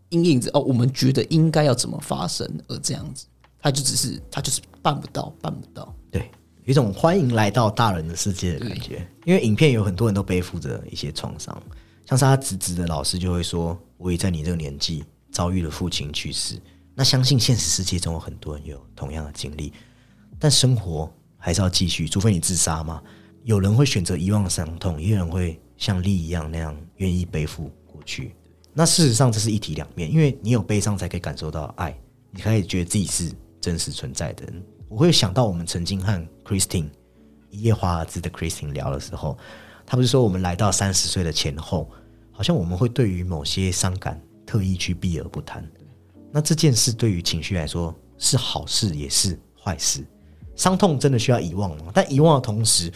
[0.10, 3.26] 因应着哦，我们觉得应该要怎么发生而这样子，
[3.60, 5.94] 他就只是他就是办不到，办不到。
[6.12, 6.30] 对，
[6.66, 9.08] 有一种欢迎来到大人的世界的感觉。
[9.26, 11.62] 因为影片有很多人都背负着一些创伤，
[12.06, 16.62] 像是他侄子的老师就会说：“我也在你这个年纪遭遇了父亲去世。”
[16.96, 19.74] 那相信现实世界中有很多人有同样的经历，
[20.40, 21.12] 但生活
[21.48, 23.02] 还是要继续，除非你自杀嘛。
[23.46, 28.36] 有人会选择遗忘伤痛，也有人会像丽一样那样愿意背负过去。
[28.74, 31.98] 那事实上这是一体两面，因为你有悲伤才可以感受到爱，
[32.32, 33.32] 你可以觉得自己是
[33.62, 34.44] 真实存在的。
[34.90, 36.90] 我会想到我们曾经和 Christine
[37.50, 39.38] 一夜华尔兹的 Christine 聊的时候，
[39.86, 41.90] 他不是说我们来到三十岁的前后，
[42.30, 45.66] 好像我们会对于某些伤感特意去避而不谈。
[46.30, 50.06] 那这件事对于情绪来说是好事也是坏事。
[50.58, 51.86] 伤痛真的需要遗忘吗？
[51.94, 52.92] 但遗忘的同时，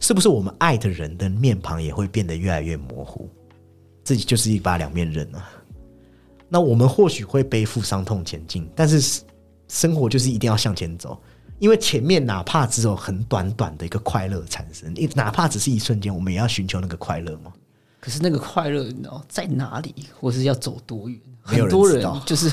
[0.00, 3.30] 是不是我们爱的人的面庞也会变得越来越模糊？
[4.02, 5.48] 自己就是一把两面刃啊。
[6.46, 9.22] 那我们或许会背负伤痛前进，但是
[9.66, 11.18] 生活就是一定要向前走，
[11.58, 17.52] 因为前面哪怕只有很短短的一个快乐产生，你哪怕只是一瞬间，我们也要寻求那个快乐嘛。
[17.98, 21.18] 可是那个快乐，你知道在哪里，或是要走多远？
[21.40, 22.52] 很多人就是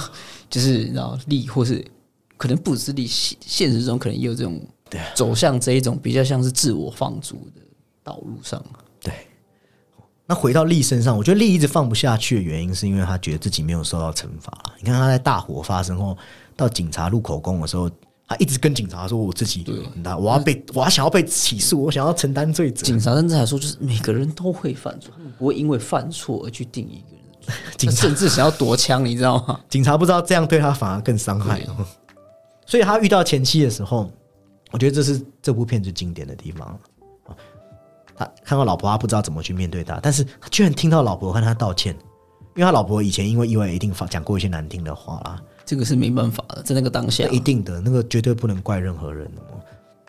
[0.49, 1.85] 就是你知道力，或是
[2.41, 7.61] 可能不只是力，现现实中可能也有这种对啊走向这一种比较像是自我放逐的
[8.03, 8.59] 道路上。
[8.99, 9.13] 对。
[10.25, 14.51] 那回到丽身上，我觉得丽一直放不下去的原因，是因为他觉得自己没有受到惩罚。
[14.79, 16.17] 你看他在大火发生后，
[16.55, 17.87] 到警察录口供的时候，
[18.27, 19.63] 他一直跟警察说：“我自己，
[20.01, 22.83] 那我要被，我要想要被起诉，我想要承担罪责。
[22.83, 27.21] 警察甚至还说，就是每个人都会犯错，他们不会因为犯错而去定义一个人。
[27.77, 29.59] 警察甚至想要夺枪，你知道吗？
[29.69, 31.85] 警察不知道这样对他反而更伤害哦。
[32.71, 34.09] 所以他遇到前妻的时候，
[34.71, 36.69] 我觉得这是这部片最经典的地方。
[37.25, 37.35] 啊
[38.15, 41.93] 他看到老婆，他不知道怎么去面对他，但是他居然听到老婆和他道歉，
[42.55, 49.59] 因为他老婆以前因为意外一定发讲过一些难听的话啦，这个是没办法的，在那个当下，一定的那个绝对不能怪任何人哦。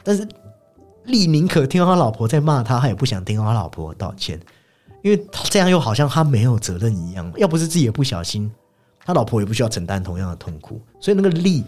[0.05, 0.25] 但是
[1.07, 4.38] 利宁可听到他老婆在骂他，他也不想听到他老婆道歉，
[5.03, 7.33] 因为他这样又好像他没有责任一样。
[7.38, 8.48] 要不是自己也不小心，
[9.05, 10.81] 他老婆也不需要承担同样的痛苦。
[11.01, 11.64] 所以那个利，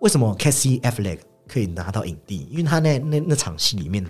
[0.00, 2.46] 为什么 Cassie Affleck 可以拿到影帝？
[2.50, 4.04] 因为他那那那场戏里面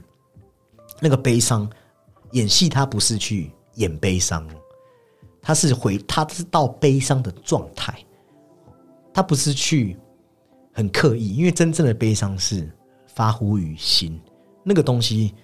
[1.01, 1.71] 那个悲伤
[2.33, 4.47] 演戏，他不是去演悲伤，
[5.43, 7.95] 他是回他是到悲伤的状态。
[9.13, 9.97] 他不是去
[10.73, 12.71] 很刻意，因为真正的悲伤是
[13.09, 14.21] 发乎于心，
[14.63, 15.35] 那个东西，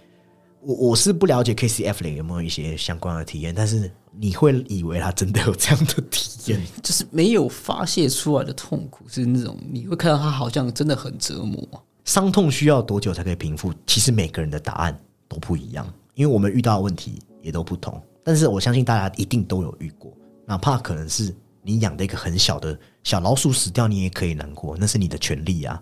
[0.60, 11.66] 我我是不了解 K C F 里有没有一些相关的体验，但是你会以为他真的有这样的体验， 就是没有发泄出来的痛苦，是那种你会看到他好像真的很折磨。
[12.04, 13.72] 伤痛需要多久才可以平复？
[13.86, 18.00] 其实每个人的答案都不一样，因为我们遇到的问题也都不同。
[18.24, 20.12] 但是我相信大家一定都有遇过，
[20.46, 25.80] 哪怕可能是你养的一个很小的小老鼠死掉，你也可以难过，那是你的权利啊。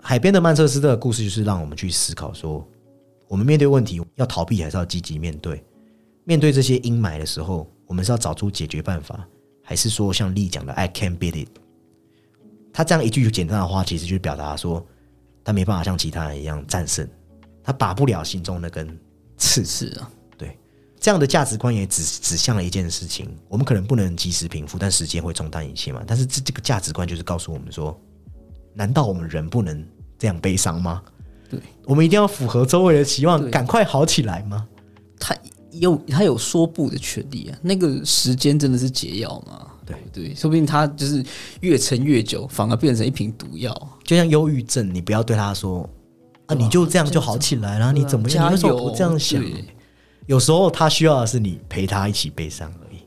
[0.00, 2.66] 海边的曼彻斯特的故事就是让我们去思考说，
[3.32, 5.64] 我们面对问题要逃避还是要积极面对？
[6.24, 9.26] 面对这些阴霾的时候，我们是要找出解决办法，
[9.62, 11.48] 还是说像丽讲的 “I can't beat it”？
[12.74, 14.86] 他这样一句简单的话，其实就是表达说，
[15.42, 17.08] 他没办法像其他人一样战胜，
[17.64, 18.86] 他拔不了心中那根
[19.38, 19.62] 刺。
[19.62, 20.58] 刺啊，对，
[21.00, 26.04] 这样的价值观也指指向了一件事情：我们可能不能及时平复，但时间会冲淡一切嘛。
[26.06, 27.98] 但是这这个价值观就是告诉我们说，
[28.74, 29.82] 难道我们人不能
[30.18, 31.02] 这样悲伤吗？
[31.52, 34.66] 对，我们一定要符合周围的期望，赶快好起来吗？
[35.20, 35.36] 他
[35.72, 37.58] 有他有说不的权利啊。
[37.60, 39.66] 那个时间真的是解药吗？
[39.84, 41.22] 对对，说不定他就是
[41.60, 43.76] 越撑越久，反而变成一瓶毒药。
[44.02, 45.86] 就像忧郁症，你不要对他说
[46.46, 48.44] 啊，你就这样就好起来了，你怎么样？
[48.44, 49.44] 加你为什么不这样想？
[50.26, 53.00] 有时候他需要的是你陪他一起悲伤而已，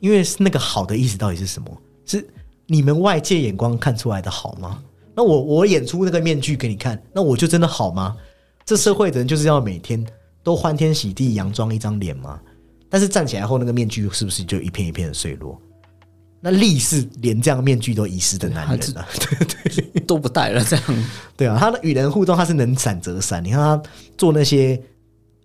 [0.00, 1.70] 因为那个好的意思到底是什么？
[2.04, 2.28] 是
[2.66, 4.82] 你们外界眼光看出来的好吗？
[5.18, 8.16] 那我我演出那个面具给你看，那我就真的好吗？
[8.64, 10.06] 这社会的人就是要每天
[10.44, 12.40] 都欢天喜地、佯装一张脸吗？
[12.88, 15.60] 但是站起来后，那个面具是不是就一片一片的碎落？
[16.40, 21.04] 那力是连这样面具都遗失的男人啊，对对 都不戴了，这样
[21.36, 23.44] 对啊，他的与人互动，他是能闪则闪。
[23.44, 23.82] 你看他
[24.16, 24.80] 做那些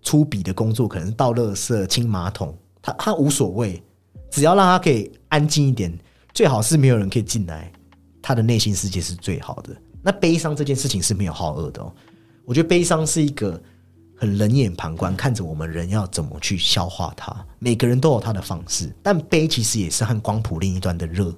[0.03, 3.81] 粗鄙的工作，可能倒垃圾、清马桶，他他无所谓，
[4.29, 5.91] 只要让他可以安静一点，
[6.31, 7.71] 最好是没有人可以进来，
[8.23, 9.75] 他的内心世界是最好的。
[10.01, 11.93] 那悲伤这件事情是没有好恶的哦，
[12.45, 13.61] 我觉得悲伤是一个
[14.15, 17.33] 很冷眼旁观，看着我们人要怎么去消化它。
[17.59, 21.33] 每个人都有他的方式，但悲其实也是和光谱另一端的热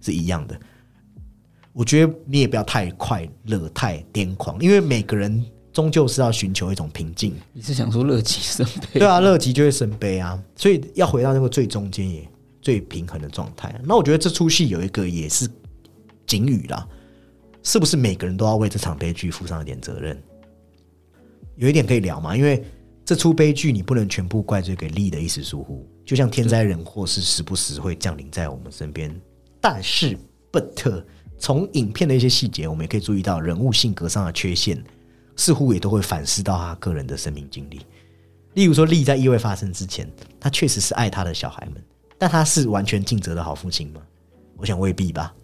[0.00, 0.58] 是一样的。
[1.72, 7.34] 我觉得你也不要太快乐、太癫狂，因为每个人终究是要寻求一种平静。
[7.52, 8.98] 你是想说乐极生悲？
[8.98, 12.28] 对啊，乐极就会生悲啊，所以要回到那个最中间也
[12.60, 13.74] 最平衡的状态。
[13.84, 15.48] 那我觉得这出戏有一个也是
[16.26, 16.88] 警语啦，
[17.62, 20.20] 是不是每个人都要为这场悲剧负上一点责任？
[21.56, 22.64] 有一点可以聊嘛，因为
[23.04, 29.14] 这出悲剧你不能全部怪罪给利的一时疏忽，就像天灾人祸是时不时会降临在我们身边。
[29.60, 30.16] 但是
[30.50, 31.04] ，but
[31.38, 34.82] 从影片的一些细节，我们也可以注意到人物性格上的缺陷，
[35.36, 37.80] 似乎也都会反思到他个人的生命经历。
[38.54, 41.82] 例如说，利在意外发生之前，他确实是爱他的小孩们，
[42.18, 44.00] 但他是完全尽责的好父亲吗？
[44.56, 45.34] 我想未必吧。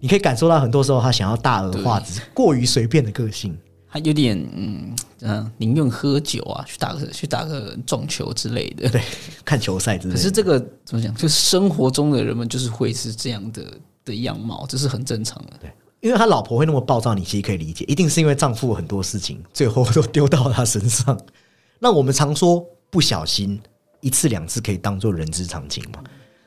[0.00, 3.56] 你可以感受到很多时候他想要大而化之、过于随便的个性，
[3.88, 8.88] 他有点嗯嗯，宁愿喝酒啊，去打个去打个撞球之类的。
[8.88, 9.02] 对，
[9.44, 10.16] 看球赛之类的。
[10.16, 11.14] 可是这个怎么讲？
[11.14, 13.62] 就是生活中的人们就是会是这样的
[14.04, 15.52] 的样貌，这是很正常的。
[15.60, 15.70] 对，
[16.00, 21.20] 因为他老婆会那么暴躁，你其实可以理解，一定是因为丈夫很多事情最后都丢到他身上。
[21.78, 23.60] 那我们常说不小心
[24.00, 26.02] 一次两次可以当做人之常情嘛？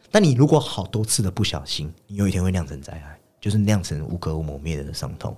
[0.10, 5.36] 但你如果好多次的不小心，你有一天会酿成灾害，就是酿成无可磨灭的伤痛。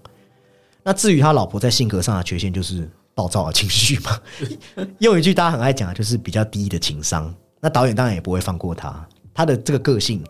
[0.83, 4.21] 那至于他老婆在性格上的缺陷，就是暴躁的情绪嘛。
[4.99, 7.33] 用一句大家很爱讲的，就是比较低的情商。
[7.59, 9.03] 那导演当然也不会放过他，
[9.33, 10.23] 他的这个个性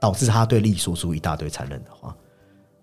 [0.00, 2.16] 导致他对丽说出一大堆残忍的话，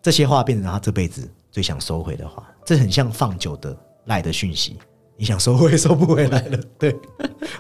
[0.04, 2.48] 这些话变成他这辈子最想收回的话。
[2.64, 3.76] 这很像放久的
[4.06, 4.78] 赖的讯息，
[5.18, 6.60] 你想收回 收不回来了。
[6.78, 6.96] 对，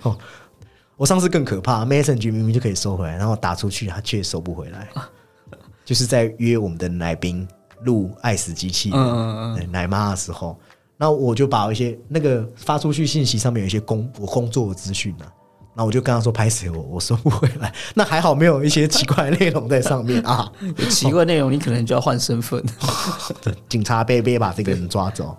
[0.03, 0.15] 哦，
[0.95, 4.87] 我上次更可怕，message 明明就可以收回来，然后打出去他却收不回来，
[5.85, 7.47] 就是在约我们的来宾。
[7.83, 10.57] 录爱死机器人奶妈的时候，
[10.97, 15.29] 那我就把一些那个发出去信息上面有一些工我工作的资讯啊，
[15.75, 17.71] 那我就跟他说拍死我，我收不回来。
[17.93, 22.63] 那还好没有一些奇怪的内容在上面啊， 有奇怪内容你可能就要换身份，
[23.69, 25.37] 警察被被把这个人抓走。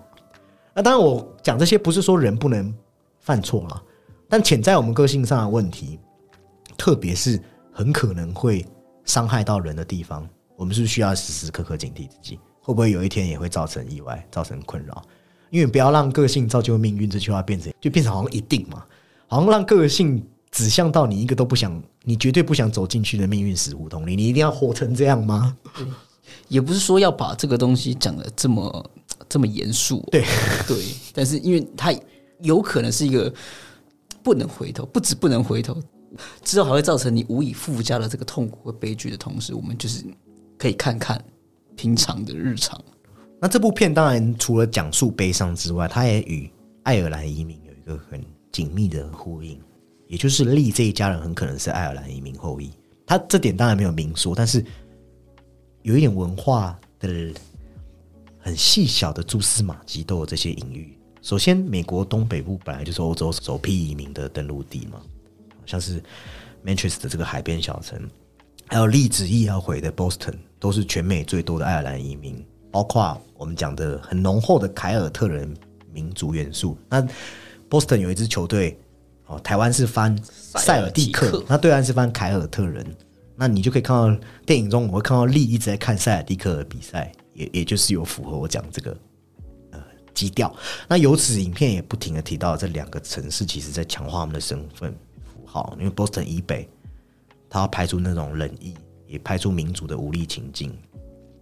[0.73, 2.73] 那当然我讲这些不是说人不能
[3.19, 3.83] 犯错了，
[4.29, 5.99] 但潜在我们个性上的问题，
[6.77, 7.41] 特别是
[7.73, 8.65] 很可能会
[9.03, 10.25] 伤害到人的地方。
[10.57, 15.01] 我们是需要时时刻刻警惕自己，会不会有一天也会造成意外、造成困扰？
[15.51, 18.83] 因为不要让个性造就命运这句话变成就变成好像一定嘛，
[19.27, 25.55] 好像让个性指向到你一个都不想、你绝对不想走进去的命运死胡同里，你一定要活成这样吗？
[26.49, 28.91] 也不是说要把这个东西讲的这么
[29.29, 30.25] 这么严肃，对
[30.67, 30.83] 对，
[31.13, 31.93] 但是因为它
[32.41, 33.33] 有可能是一个
[34.23, 35.79] 不能回头，不止不能回头，
[36.43, 40.03] 之后还会造成你无以复加的这个痛苦和悲剧的同时，我们就是。
[40.57, 41.23] 可以看看
[41.75, 42.83] 平常的日常。
[43.39, 46.49] 那这部片当然除了讲述悲伤之外，它也与
[46.83, 49.61] 爱尔兰移民有一个很紧密的呼应，
[50.07, 52.71] 也就是利这一家人很可能是爱尔兰移民后裔。
[53.05, 54.65] 他这点当然没有明说，但是
[55.83, 57.31] 有一点文化的
[58.39, 60.97] 很细小的蛛丝马迹都有这些隐喻。
[61.21, 65.01] 首先，美国东北部本来就是欧洲首批移民的登陆地嘛，
[65.65, 66.01] 像是
[66.65, 68.09] Manchester 这个海边小城。
[68.65, 75.51] 还有利子意要回的 Boston，都是全美最多的爱尔兰移民，包括我们讲的很浓厚的凯尔特人
[75.91, 76.77] 民族元素。
[76.89, 77.05] 那
[77.69, 78.79] Boston 有一支球队，
[79.25, 82.85] 哦，台湾是翻塞尔蒂克，那对岸是翻凯尔特人。
[83.35, 88.97] 那你就可以看到电影中，我会看到利一直在看塞尔蒂克的比赛，也也就是有符合我讲这个
[89.71, 89.79] 呃
[90.13, 90.51] 基调。
[90.87, 94.91] 那由此，影片也不停的提到这两个城市，其实在强化他们的身份
[95.23, 96.67] 符号，因为 Boston 以北。
[97.49, 98.73] 他要排除那种冷意，
[99.07, 100.77] 也拍出民族的无力情境。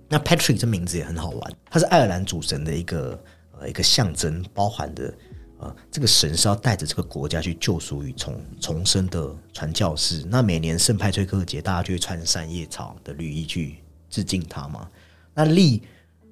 [0.08, 3.20] 那 Patrick 这名字也很好玩，他是爱尔兰主神的一个
[3.60, 5.14] 呃一个象征，包含的
[5.58, 10.24] 呃这个神是要带着这个国家去救赎与重重生的传教士。
[10.28, 13.78] 那每年圣派崔克节，大家就会穿三叶草的绿衣去
[14.10, 14.88] 致敬他嘛。
[15.34, 15.82] 那利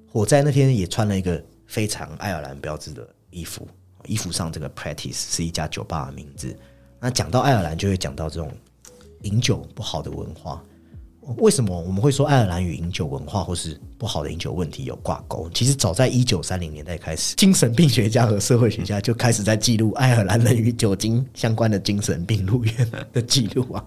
[0.08, 3.66] 火灾那天也穿了一个非常爱尔兰标志的衣服，
[4.06, 6.56] 衣服上这个 Practice 是一家酒吧的名字。
[7.00, 8.52] 那讲到爱尔兰，就会讲到这种。
[9.22, 10.62] 饮酒不好的文化，
[11.38, 15.48] 为什么我们会说爱尔兰与饮酒文化或是不好的饮酒问题有挂钩？
[15.54, 23.84] 其实早在一九三零年代开始，精神病学家和社会学家就开始在记录爱尔兰人与酒精相关的精神病入院的记录啊。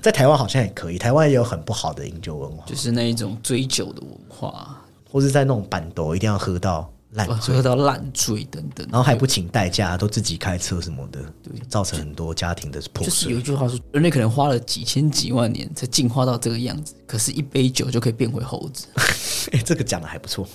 [0.00, 4.80] 在台湾好像也可以，台湾也有很不好的饮酒文化，就是那一种追酒的文化，
[5.10, 6.90] 或是在那种板斗一定要喝到。
[7.12, 13.06] 烂喝到烂醉等等，然后还不请代驾，都自己开车什么的，对，造成很多家庭的破碎。
[13.06, 18.86] 就是有一句话说，人类可能花了几千几万年才进化到这个样子，可是，一杯酒就可以变回猴子。
[19.52, 20.46] 哎，这个讲的还不错。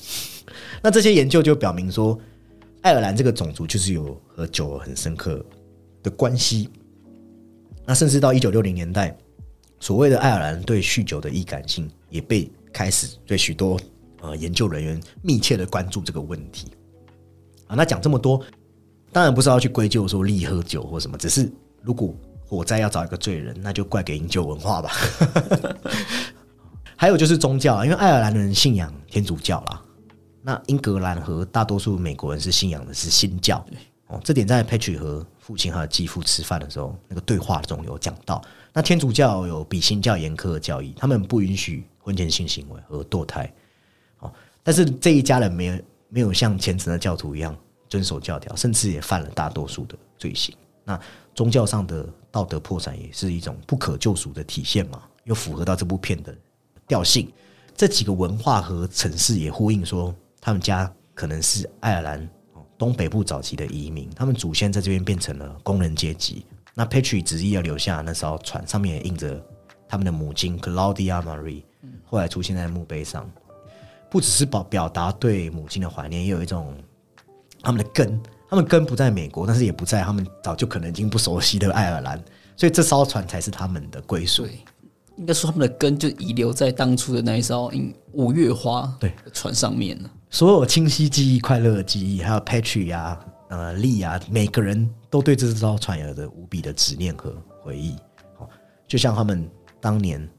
[0.82, 2.20] 那这些研究就表明说，
[2.82, 5.44] 爱尔兰这个种族就是有和酒很深刻
[6.04, 6.70] 的关系。
[7.86, 9.18] 那甚至到一九六零年代，
[9.80, 13.80] 所谓的爱尔兰对酗酒的易感性也被开始对许多。
[14.24, 16.72] 呃，研究人员密切的关注这个问题
[17.68, 17.76] 啊。
[17.76, 18.42] 那讲这么多，
[19.12, 21.52] 当然不是要去归咎说利喝酒或什么，只是
[21.82, 22.16] 如果
[22.46, 24.92] 火灾要找一个罪人，那就怪给饮酒文化吧。
[26.96, 29.82] 还有就是宗教，因为爱尔兰人信仰天主教啦，
[30.42, 33.66] 那英格兰和大多数美国人是信仰的是新教。
[34.08, 38.42] 哦，这点在 Patrick 和父亲还有继父吃饭的时候那个对话中有讲到。
[38.72, 43.54] 那天主教有比新教严苛的教义，他们不允许婚前性行为和堕胎。
[44.64, 47.56] 但是这一家人没有没有像虔诚的教徒一样
[47.90, 50.56] 遵守教条，甚至也犯了大多数的罪行。
[50.86, 51.00] 那
[51.36, 55.02] 宗教上的道德破产也是一种不可救赎的体现嘛？
[55.26, 56.36] 又符合到这部片的
[56.88, 57.32] 调性。
[57.76, 62.30] 这几个文化和城市也呼应说，他们家可能是爱尔兰
[62.78, 66.46] 东北部早期的移民，他们祖先在这边变成了工人阶级。
[66.74, 69.44] 那 Patrick 执意要留下那艘船，上面也印着
[69.88, 71.64] 他们的母亲 Claudia Marie，
[72.06, 73.30] 后来出现在墓碑上，
[74.14, 76.72] 不只是表表达对母亲的怀念，也有一种
[77.64, 82.24] 他们的根，他们根不在美国，但是也不在他们早就可能已经不熟悉的爱尔兰，
[82.56, 84.46] 所以这艘船才是他们的归属。
[84.46, 84.60] 对，
[85.18, 90.12] 应该说他们的根就遗留在当初的那一艘嗯五月花对船上面了。
[90.30, 97.96] 所有清晰记忆、快乐的记忆，还有 Patrick 呀、呃利啊，每个人都对这艘船有着无比的执念和回忆。
[98.38, 98.48] 哦，
[98.88, 99.50] 就像他们
[99.82, 100.30] 当年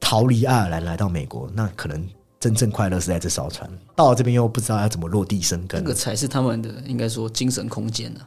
[0.00, 2.04] 逃离爱尔兰来到美国，那可能
[2.44, 3.66] 真正快乐是在这艘船，
[3.96, 5.80] 到了这边又不知道要怎么落地生根。
[5.80, 8.20] 这个才是他们的应该说精神空间呢、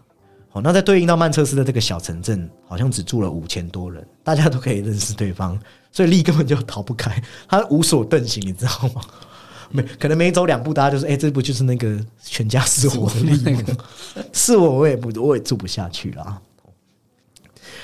[0.49, 5.55] 好，那在对应到曼彻斯特这个小城镇，好像只住了五千多人，大家都可以认识对方，
[5.91, 9.01] 所以利根本就逃不开，他无所遁形，你知道吗？
[9.69, 13.61] 没，可能每走两步，大家就说：“哎、这不就是那个全家是我的利吗？
[14.33, 16.41] 是我，我也不，我也住不下去了啊。”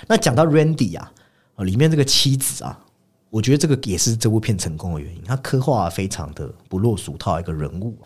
[0.07, 1.11] 那讲到 Randy 啊，
[1.55, 2.79] 哦，里面这个妻子啊，
[3.33, 7.97] 我觉得这个也是这部片成功的原因，他刻画非常的不落俗套一个人物，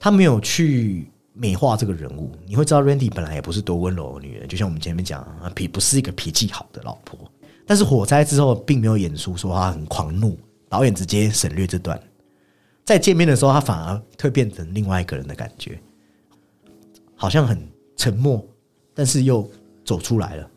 [0.00, 7.16] 他没有去美化这个人物，你会知道 Randy 本来也不是多温柔的女人，就像我们前面讲啊，脾不是一个脾气好的老婆。
[7.64, 10.36] 但是火灾之后，并没有演出说她很狂怒，
[10.68, 11.96] 导演直接省略这段。
[12.84, 15.80] 在见面的时候，他反而蜕变成另外一个人的感觉，
[17.14, 17.64] 好像很
[17.96, 18.44] 沉默，
[18.92, 19.48] 但是又
[19.84, 20.50] 走出来了。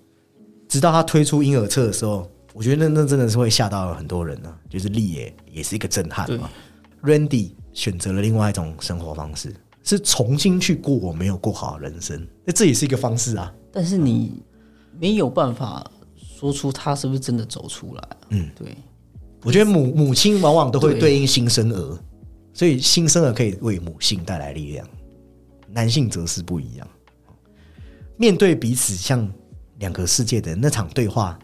[0.67, 2.28] 直到他推出婴儿车的时候，
[2.60, 6.49] 我觉得那那真的是会吓到很多人呢、就是丽也也是一个震撼嘛。
[7.01, 13.49] Randy 选择了另外一种生活方式，是重新去过我没有过好的人生，那这也是一个方式啊。
[13.72, 14.43] 但是你
[14.99, 18.03] 没有办法说出他是不是真的走出来。
[18.32, 18.76] 嗯，对，
[19.43, 21.99] 我觉得母母亲往往都会对对应新生儿，
[22.53, 24.86] 所以新生儿可以为母性带来力量，
[25.70, 26.86] 男性则是不一样。
[28.18, 29.32] 面对彼此像
[29.78, 31.39] 两个世界的那场对话，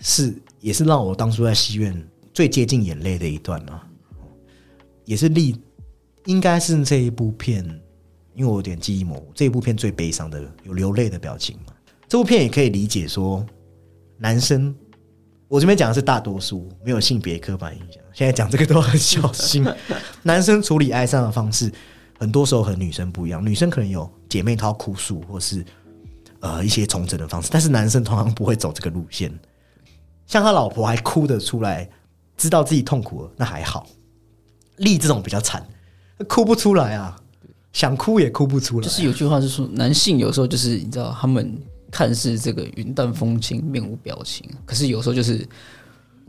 [0.00, 1.96] 是也是让我当初在戏院
[2.34, 3.86] 最接近眼泪的一段啊，
[5.04, 5.56] 也是力
[6.24, 7.64] 应该是这一部片，
[8.34, 11.72] 因为我有点记忆模糊，这一部片最悲伤的有流泪的表情嘛。
[12.08, 13.44] 这部片也可以理解说，
[14.18, 14.74] 男生
[15.48, 18.02] 我这边讲的是大多数，没有性别刻板印象。
[18.12, 19.66] 现在讲这个都很小心。
[20.22, 21.72] 男生处理哀伤的方式，
[22.18, 23.44] 很多时候和女生不一样。
[23.44, 25.64] 女生可能有姐妹淘哭诉，或是
[26.40, 29.32] 呃一些重整的方式，但是男生通常不会走这个路线。
[30.30, 31.90] 像他老婆还哭得出来，
[32.36, 33.84] 知道自己痛苦了，那还好。
[34.76, 35.66] 力这种比较惨，
[36.28, 37.20] 哭不出来啊，
[37.72, 38.84] 想哭也哭不出来。
[38.84, 41.60] 就是有句话是说，男性有时候就是你知道，他们
[41.90, 45.44] 看似这个云淡风轻、面无表情，可是有时候就是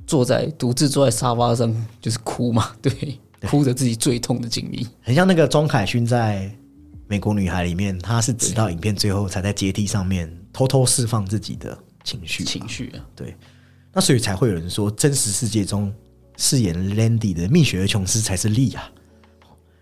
[0.07, 1.71] 坐在独自坐在沙发上
[2.01, 4.87] 就是哭嘛， 对，哭着自己最痛的经历。
[5.03, 6.47] 很像那个庄凯勋在
[7.07, 12.43] 《美国女孩》里面，他是直到影片最后才在阶梯上面偷偷释放自己的情绪。
[12.43, 13.35] 情绪啊，对，
[13.93, 15.93] 那所以才会有人说，真实世界中
[16.37, 18.89] 饰演 Landy 的蜜雪儿琼斯才是丽啊。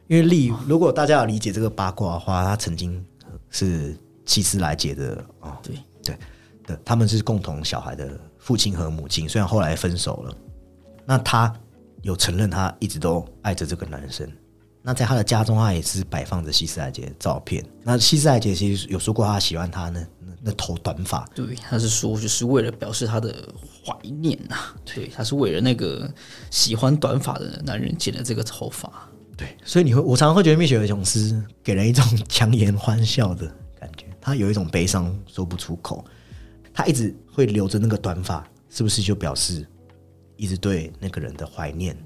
[0.07, 3.05] 因为丽，如果大家要理解这个八卦的话，她曾经
[3.51, 3.95] 是
[4.25, 6.17] 希斯莱杰的哦，对对
[6.65, 10.35] 的，他们是共同小孩的父亲和母亲，虽然后来分手了，
[11.05, 11.53] 那他
[12.01, 14.27] 有承认他一直都爱着这个男生。
[14.81, 17.63] 那在他的家中，他也是摆放着希斯莱杰的照片。
[17.83, 23.53] 那希斯莱杰其实有说过，他喜欢他那那那头短发，对，他是说就是为了表示他的
[23.85, 24.55] 怀念呐、
[24.85, 26.09] 对，他是为了那个
[26.49, 28.91] 喜欢短发的男人剪了这个头发。
[29.35, 33.47] 对，所以你会，我常常会觉得蜜雪儿琼斯给人一种强颜欢笑的
[33.79, 36.03] 感觉，他有一种悲伤说不出口，
[36.73, 39.65] 他一直会留着那个短发，是不是就表示
[40.35, 41.97] 一直对那个人的怀念？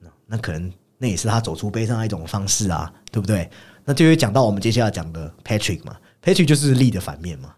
[0.00, 0.70] 那那可能
[1.02, 3.50] 那也是他走出悲伤的一种方式啊，对不对？
[3.84, 7.52] 那就会讲到我们接下来讲的 Patrick 嘛，Patrick 就是力的反面嘛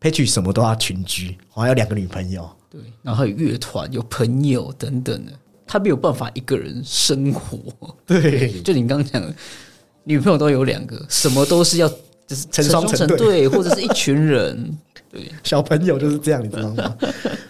[0.00, 5.32] ，Patrick 什么都要群居，还有两个女朋友，对，然后还有乐团、有朋友等等的，
[5.66, 7.58] 他没有办法一个人生活。
[8.06, 9.34] 对，就你刚刚讲的，
[10.04, 11.88] 女朋友都有两个，什么都是要
[12.28, 13.16] 就是成双成对。
[13.16, 14.78] 对，或者是一群人，
[15.10, 16.96] 对，小朋友就是这样，你知道吗？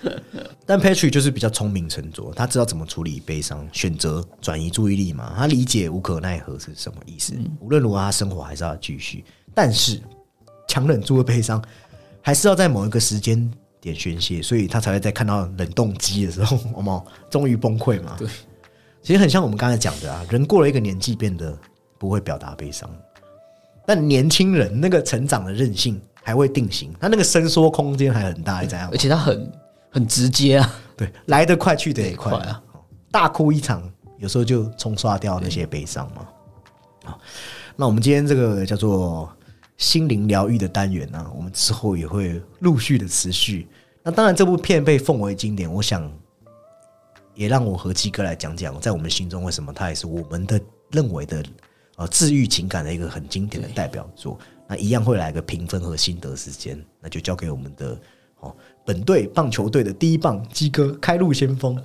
[0.65, 5.35] 但 Patrick 就是比较聪明沉着，他知道怎么处理悲伤，选择转移注意力嘛。
[5.37, 7.35] 他理解无可奈何是什么意思。
[7.61, 10.01] 无论如何，他生活还是要继续，但是
[10.69, 11.63] 强忍住的悲伤，
[12.23, 13.51] 还是要在某一个时间
[13.81, 16.99] 点宣泄，所以他才会在看到冷冻机的时候，我们
[17.29, 18.15] 终于崩溃嘛。
[18.17, 18.29] 对，
[19.03, 21.59] 其实很像我们刚才讲的啊，人过了一个年纪，变得
[21.99, 22.89] 不会表达悲伤，
[23.85, 28.97] 但年轻人那个成长的韧性还未定型，它那个伸缩空间还很大，你知道吗而？
[28.97, 29.53] 且它很
[29.91, 32.63] 很直接啊，对，来得快去得也快快啊！
[33.11, 33.83] 大哭一场，
[34.19, 36.27] 有时候就冲刷掉那些悲伤嘛。
[37.05, 37.19] 好，
[37.75, 39.31] 那我们今天这个叫做
[39.79, 43.67] 心灵疗愈的单元呢、我们之后也会陆续的持续。
[44.03, 46.11] 那当然，这部片被奉为经典，我想
[47.35, 50.61] 也让我和鸡哥来讲讲，在我们心中为什么它也是我们的
[50.91, 51.43] 认为的
[51.97, 54.39] 呃治愈情感的一个很经典的代表作。
[54.71, 57.99] 那一样会来个评分和心得时间，那就交给我们的
[58.39, 58.55] 哦
[58.85, 61.77] 本队棒球队的第一棒鸡哥开路先锋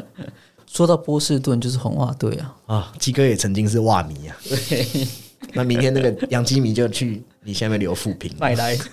[0.66, 2.56] 说到波士顿，就是红袜队啊。
[2.66, 4.36] 啊，鸡哥也曾经是袜迷啊。
[4.48, 5.06] 对，
[5.52, 8.34] 那明天那个杨基迷就去你下面留副评。
[8.38, 8.76] 拜来。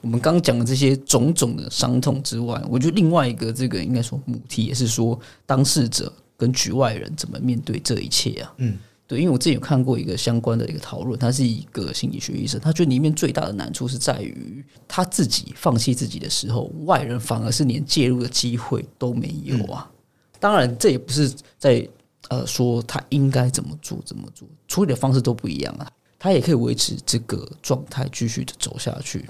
[0.00, 8.54] 我们刚讲的这些种种的伤痛之外，我觉得另外一个这个应该说母题也是说当事者跟局外人怎么面对这一切啊。
[8.58, 8.78] 嗯，
[9.08, 19.90] 对，因为我自己有看过一个相关的一个讨论，他是一个心理学医生，他觉得里面最大的难处是在于他自己放弃自己的时候，外人反而是连介入的机会都没有啊。
[20.38, 21.88] 当然，这也不是在
[22.28, 25.90] 呃说他应该怎么做怎么做，处理的方式都不一样啊。
[26.18, 29.20] 他也可以维持这个状态继续的走下去，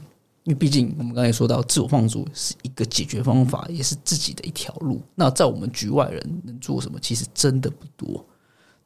[0.43, 5.01] 因为毕竟我们刚才说到，自我放逐是一个解决方法，也是自己的一条路。
[5.15, 8.27] 那在我们局外人能做什么，其实真的不多。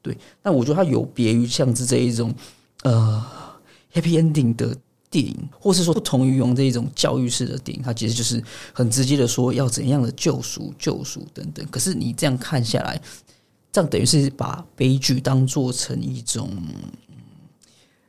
[0.03, 2.35] 对，那我觉得它有别于像是这一种
[2.83, 3.25] 呃
[3.95, 4.77] happy ending 的
[5.09, 8.43] 电影，或是说不同于用这一种教育式的电影，它其实就是
[8.73, 11.65] 很直接的说要怎样的救赎、救赎等等。
[11.71, 13.01] 可是你这样看下来，
[13.71, 16.51] 这样等于是把悲剧当做成一种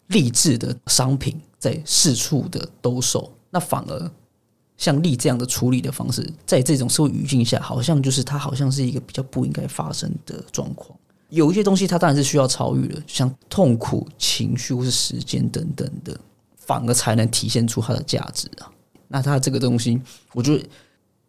[0.08, 4.12] 励志的商品，在四处的兜售，那反而。
[4.76, 10.98] 像力这样的处理的方式，在这种社会语境下，好像就是它好像是一个比较不应该发生的状况。
[11.34, 16.15] 有一些东西，它当然是需要超越的，像痛苦、情绪或是时间等等的，
[16.57, 18.71] 反而才能体现出它的价值啊。
[19.07, 19.99] 那它这个东西，
[20.34, 20.63] 我觉得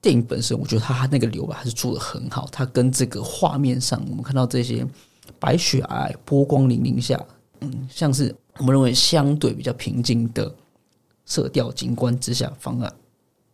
[0.03, 2.47] 电影本身，我觉得它那个留白还是做的很好。
[2.53, 4.87] 它跟这个画面上，我们看到这些
[5.39, 7.19] 白雪皑皑、波光粼粼下，
[7.61, 10.55] 嗯，像是我们认为相对比较平静的
[11.25, 12.93] 色调景观之下，反而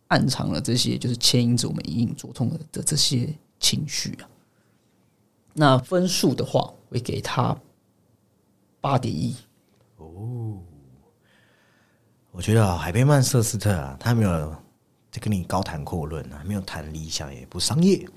[0.07, 4.27] 暗藏了这些就是牵引着我们隐隐作痛的的这些情绪啊。
[5.53, 7.57] 那分数的话，会给他
[8.79, 9.35] 八点一。
[9.97, 10.57] 哦
[12.31, 14.55] 我觉得啊，海贝曼瑟斯特啊，他没有
[15.11, 18.07] 在跟你高谈阔论啊，没有谈理想，也不商业，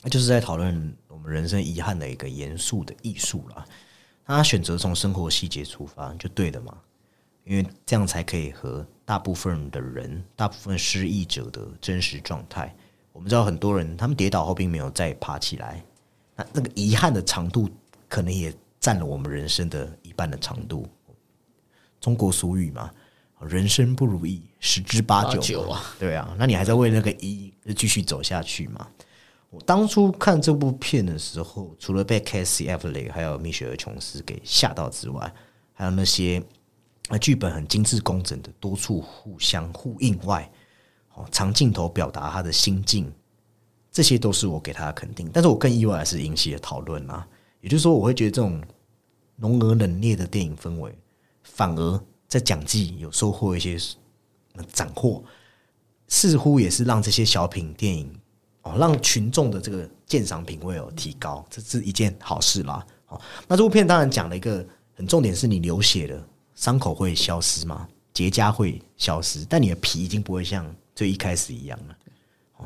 [0.00, 3.62] 那就是在讨论我们人生遗憾的一个严肃的艺术啦。
[4.24, 6.74] 那他选择从生活细节出发，就对的嘛，
[7.44, 12.74] 因为这样才可以和大部分的人、大部分失意者的真实状态。
[13.12, 15.84] 我们知道很多人他们跌倒后并没有再爬起来，
[16.36, 17.68] 那那个遗憾的长度，
[18.08, 20.86] 可能也占了我们人生的一半的长度。
[22.00, 22.90] 中国俗语嘛，
[23.40, 28.86] 人生不如意十之八九八九啊，对啊，那你还在为那个一继续走下去吗？
[29.50, 35.32] 我当初看这部片的时候，除了被 Casey Affleck 还有米雪儿琼斯给吓到之外，
[35.72, 36.42] 还有那些
[37.08, 40.50] 啊剧本很精致工整的多处互相呼应外，
[41.14, 43.10] 哦长镜头表达他的心境，
[43.94, 45.30] 这些都是我给他的肯定。
[45.32, 47.24] 但是我更意外的是引起了讨论啊，
[47.60, 48.60] 也就是说，我会觉得这种
[49.36, 50.92] 浓而冷冽的电影氛围，
[51.44, 53.78] 反而在奖季有收获一些
[54.72, 55.22] 斩获，
[56.08, 58.12] 似乎也是让这些小品电影
[58.62, 62.84] 哦，让群众的这个鉴赏品味有提高，这是一件好事啦。
[63.06, 71.96] 好，那这部片当然讲了一个很重点，是你流血了，伤口会消失吗，结痂会消失，但你的皮已经不会像最一开始一样了，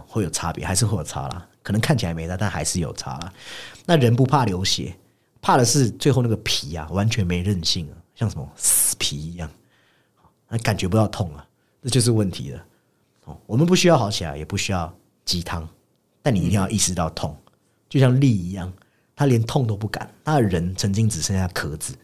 [0.07, 1.47] 会有差别，还是会有差啦。
[1.63, 3.33] 可能看起来没差，但还是有差啦。
[3.85, 4.97] 那人不怕流血，
[5.41, 9.51] 怕的是最后那个皮啊，完全没韧性啊，像什么死皮一样，
[10.49, 11.47] 那感觉不到痛啊，
[11.83, 12.65] 这就是问题了。
[13.25, 14.93] 哦，我们不需要好起来，也不需要
[15.25, 15.69] 鸡汤，
[16.23, 17.37] 但你一定要意识到痛，
[17.89, 18.73] 就像力一样，
[19.15, 21.95] 他连痛都不敢，他的人曾经只剩下壳子，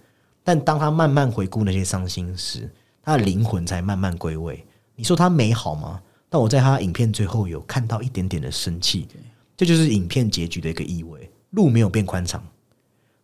[0.43, 2.71] 但当他慢慢回顾那些伤心时，
[3.03, 4.63] 他的灵魂才慢慢归位。
[4.95, 6.03] 你说他美好吗？
[6.35, 9.07] 但我在他影片最后有看到一点点的生气，
[9.57, 11.31] 这就是影片结局的一个意味。
[11.51, 12.45] 路没有变宽敞，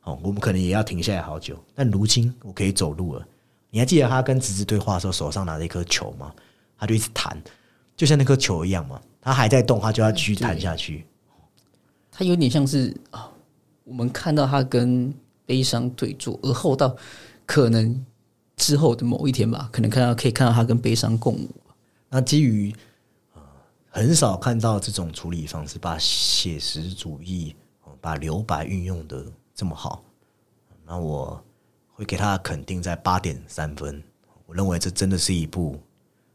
[0.05, 3.27] 哦，我们可能也要停下来好久，但如今我可以走路了。
[3.69, 6.33] 你还记得他跟侄子对话的时候，手上拿着一颗球吗？
[6.79, 7.37] 他就一直弹，
[7.97, 9.03] 就像那颗球一样嘛。
[9.21, 11.05] 他还在动，他就要继续弹下去。
[12.13, 13.29] 他有点像是啊，
[13.83, 15.13] 我们看到他跟
[15.45, 16.97] 悲伤对坐，而后到
[17.45, 18.07] 可能
[18.55, 21.51] 之后的某一天吧，可能看到可以看到他跟悲伤共舞。
[22.09, 22.79] 那基于呃
[23.93, 27.55] 很少看到这种处理方式，把写实主义、
[28.01, 30.03] 把留白运用的这么好，
[30.87, 31.43] 那我
[31.93, 34.03] 会给他肯定在八点三分。
[34.47, 35.79] 我认为这真的是一部，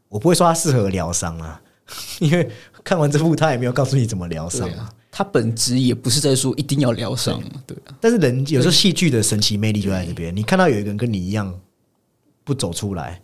[0.08, 1.60] 我不会说它适合疗伤啊，
[2.20, 2.50] 因为
[2.84, 11.58] 看完这部他也没有告诉你怎么疗伤对啊，它本质也不是在说一定要疗伤，对啊，但是人有时候戏剧的神奇魅力就在这边，你看到有一个人跟你一样
[12.44, 13.20] 不走出来，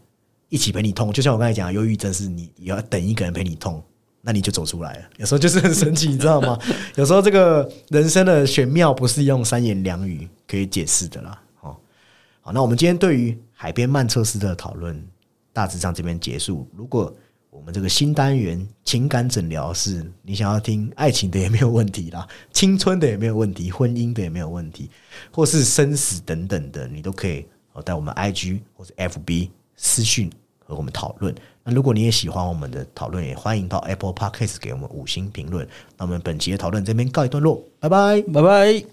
[0.49, 3.83] 一起陪你痛，就像我刚才讲，忧郁症是你也要等一个人陪你痛，
[4.25, 5.05] 那你就走出来了。
[5.19, 6.57] 有时候就是很神奇，你知道吗？
[6.95, 11.43] 有时候这个人生的玄妙不是用三言两语可以解释的啦。
[11.61, 11.77] 哦，
[12.41, 15.05] 好，那我们今天对于海边曼彻斯的讨论
[15.53, 16.69] 大致上这边结束。
[16.75, 17.13] 如果
[17.51, 24.89] 我们这个新单元情感诊疗室，你想要听爱情的也没有问题啦，青春的也没有问题，婚姻的也没有问题，
[25.31, 30.31] 或是生死等等的，你都可以哦在我们 IG 或者 FB 私讯
[30.65, 31.35] 和我们讨论。
[31.65, 35.67] 那如果你也喜欢我们的讨论，也欢迎到 Apple Podcast 给我们五星评论。
[35.97, 38.85] 那我们本期的讨论这边告一段落，拜拜拜拜。